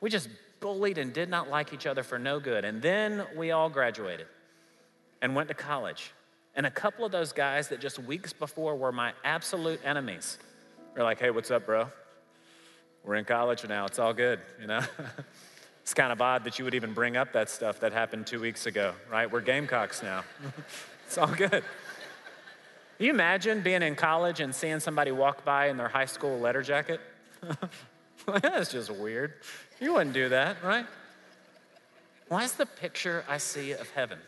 We 0.00 0.10
just 0.10 0.28
bullied 0.60 0.98
and 0.98 1.12
did 1.12 1.30
not 1.30 1.48
like 1.48 1.72
each 1.72 1.86
other 1.86 2.02
for 2.02 2.18
no 2.18 2.38
good. 2.40 2.64
And 2.64 2.82
then 2.82 3.24
we 3.36 3.50
all 3.52 3.70
graduated 3.70 4.26
and 5.22 5.34
went 5.34 5.48
to 5.48 5.54
college. 5.54 6.12
And 6.54 6.66
a 6.66 6.70
couple 6.70 7.04
of 7.04 7.12
those 7.12 7.32
guys 7.32 7.68
that 7.68 7.80
just 7.80 7.98
weeks 7.98 8.32
before 8.32 8.76
were 8.76 8.92
my 8.92 9.12
absolute 9.24 9.80
enemies 9.84 10.38
were 10.96 11.02
like, 11.02 11.20
hey, 11.20 11.30
what's 11.30 11.50
up, 11.50 11.64
bro? 11.64 11.88
We're 13.04 13.14
in 13.14 13.24
college 13.24 13.66
now. 13.66 13.86
It's 13.86 13.98
all 13.98 14.12
good, 14.12 14.40
you 14.60 14.66
know? 14.66 14.82
it's 15.82 15.94
kind 15.94 16.12
of 16.12 16.20
odd 16.20 16.44
that 16.44 16.58
you 16.58 16.64
would 16.66 16.74
even 16.74 16.92
bring 16.92 17.16
up 17.16 17.32
that 17.32 17.48
stuff 17.48 17.80
that 17.80 17.92
happened 17.92 18.26
two 18.26 18.40
weeks 18.40 18.66
ago, 18.66 18.92
right? 19.10 19.30
We're 19.30 19.40
Gamecocks 19.40 20.02
now. 20.02 20.24
it's 21.06 21.16
all 21.16 21.32
good. 21.32 21.64
Can 23.00 23.06
you 23.06 23.12
imagine 23.14 23.62
being 23.62 23.80
in 23.80 23.94
college 23.94 24.40
and 24.40 24.54
seeing 24.54 24.78
somebody 24.78 25.10
walk 25.10 25.42
by 25.42 25.68
in 25.68 25.78
their 25.78 25.88
high 25.88 26.04
school 26.04 26.38
letter 26.38 26.60
jacket? 26.60 27.00
That's 28.26 28.70
just 28.70 28.90
weird. 28.90 29.32
You 29.80 29.94
wouldn't 29.94 30.12
do 30.12 30.28
that, 30.28 30.62
right? 30.62 30.84
Why 32.28 32.44
is 32.44 32.52
the 32.52 32.66
picture 32.66 33.24
I 33.26 33.38
see 33.38 33.72
of 33.72 33.88
heaven? 33.92 34.18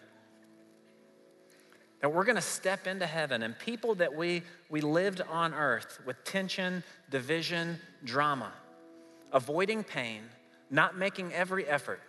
That 2.00 2.14
we're 2.14 2.24
going 2.24 2.36
to 2.36 2.40
step 2.40 2.86
into 2.86 3.04
heaven 3.04 3.42
and 3.42 3.58
people 3.58 3.94
that 3.96 4.16
we, 4.16 4.40
we 4.70 4.80
lived 4.80 5.20
on 5.20 5.52
earth 5.52 6.00
with 6.06 6.24
tension, 6.24 6.82
division, 7.10 7.78
drama, 8.04 8.54
avoiding 9.34 9.84
pain, 9.84 10.22
not 10.70 10.96
making 10.96 11.34
every 11.34 11.66
effort, 11.66 12.00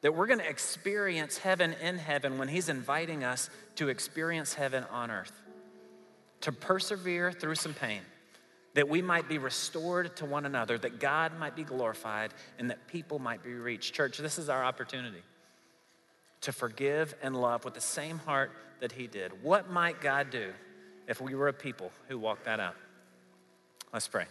that 0.00 0.14
we're 0.14 0.26
going 0.26 0.40
to 0.40 0.48
experience 0.48 1.36
heaven 1.36 1.74
in 1.82 1.98
heaven 1.98 2.38
when 2.38 2.48
He's 2.48 2.70
inviting 2.70 3.24
us 3.24 3.50
to 3.74 3.90
experience 3.90 4.54
heaven 4.54 4.86
on 4.90 5.10
earth 5.10 5.42
to 6.42 6.52
persevere 6.52 7.32
through 7.32 7.56
some 7.56 7.74
pain, 7.74 8.00
that 8.74 8.88
we 8.88 9.02
might 9.02 9.28
be 9.28 9.38
restored 9.38 10.16
to 10.16 10.24
one 10.24 10.46
another, 10.46 10.78
that 10.78 11.00
God 11.00 11.38
might 11.38 11.56
be 11.56 11.64
glorified, 11.64 12.32
and 12.58 12.70
that 12.70 12.86
people 12.86 13.18
might 13.18 13.42
be 13.42 13.52
reached. 13.52 13.94
Church, 13.94 14.18
this 14.18 14.38
is 14.38 14.48
our 14.48 14.64
opportunity 14.64 15.22
to 16.42 16.52
forgive 16.52 17.14
and 17.22 17.40
love 17.40 17.64
with 17.64 17.74
the 17.74 17.80
same 17.80 18.18
heart 18.18 18.52
that 18.80 18.92
He 18.92 19.06
did. 19.06 19.42
What 19.42 19.70
might 19.70 20.00
God 20.00 20.30
do 20.30 20.52
if 21.08 21.20
we 21.20 21.34
were 21.34 21.48
a 21.48 21.52
people 21.52 21.90
who 22.08 22.18
walked 22.18 22.44
that 22.44 22.60
out? 22.60 22.76
Let's 23.92 24.06
pray. 24.06 24.26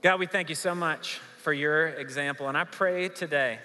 God, 0.00 0.20
we 0.20 0.26
thank 0.26 0.48
you 0.48 0.54
so 0.54 0.74
much 0.74 1.20
for 1.38 1.52
your 1.52 1.88
example. 1.88 2.48
And 2.48 2.56
I 2.56 2.64
pray 2.64 3.08
today, 3.08 3.58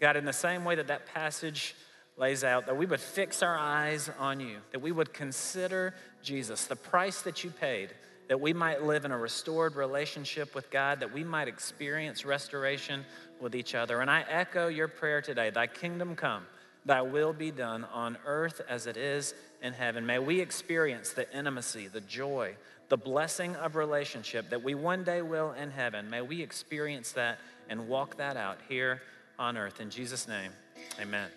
God, 0.00 0.16
in 0.16 0.24
the 0.24 0.32
same 0.32 0.64
way 0.64 0.74
that 0.74 0.88
that 0.88 1.06
passage 1.06 1.76
lays 2.22 2.44
out 2.44 2.66
that 2.66 2.76
we 2.76 2.86
would 2.86 3.00
fix 3.00 3.42
our 3.42 3.58
eyes 3.58 4.08
on 4.20 4.38
you, 4.38 4.58
that 4.70 4.80
we 4.80 4.92
would 4.92 5.12
consider 5.12 5.92
Jesus, 6.22 6.66
the 6.66 6.76
price 6.76 7.22
that 7.22 7.42
you 7.42 7.50
paid, 7.50 7.90
that 8.28 8.40
we 8.40 8.52
might 8.52 8.84
live 8.84 9.04
in 9.04 9.10
a 9.10 9.18
restored 9.18 9.74
relationship 9.74 10.54
with 10.54 10.70
God, 10.70 11.00
that 11.00 11.12
we 11.12 11.24
might 11.24 11.48
experience 11.48 12.24
restoration 12.24 13.04
with 13.40 13.56
each 13.56 13.74
other. 13.74 14.00
And 14.00 14.08
I 14.08 14.24
echo 14.30 14.68
your 14.68 14.86
prayer 14.86 15.20
today 15.20 15.50
Thy 15.50 15.66
kingdom 15.66 16.14
come, 16.14 16.46
Thy 16.86 17.02
will 17.02 17.32
be 17.32 17.50
done 17.50 17.84
on 17.92 18.16
earth 18.24 18.60
as 18.68 18.86
it 18.86 18.96
is 18.96 19.34
in 19.60 19.72
heaven. 19.72 20.06
May 20.06 20.20
we 20.20 20.40
experience 20.40 21.10
the 21.10 21.26
intimacy, 21.36 21.88
the 21.88 22.02
joy, 22.02 22.54
the 22.88 22.96
blessing 22.96 23.56
of 23.56 23.74
relationship 23.74 24.48
that 24.50 24.62
we 24.62 24.76
one 24.76 25.02
day 25.02 25.22
will 25.22 25.54
in 25.54 25.72
heaven. 25.72 26.08
May 26.08 26.20
we 26.20 26.40
experience 26.40 27.10
that 27.12 27.40
and 27.68 27.88
walk 27.88 28.18
that 28.18 28.36
out 28.36 28.58
here 28.68 29.02
on 29.40 29.56
earth. 29.56 29.80
In 29.80 29.90
Jesus' 29.90 30.28
name, 30.28 30.52
amen. 31.00 31.28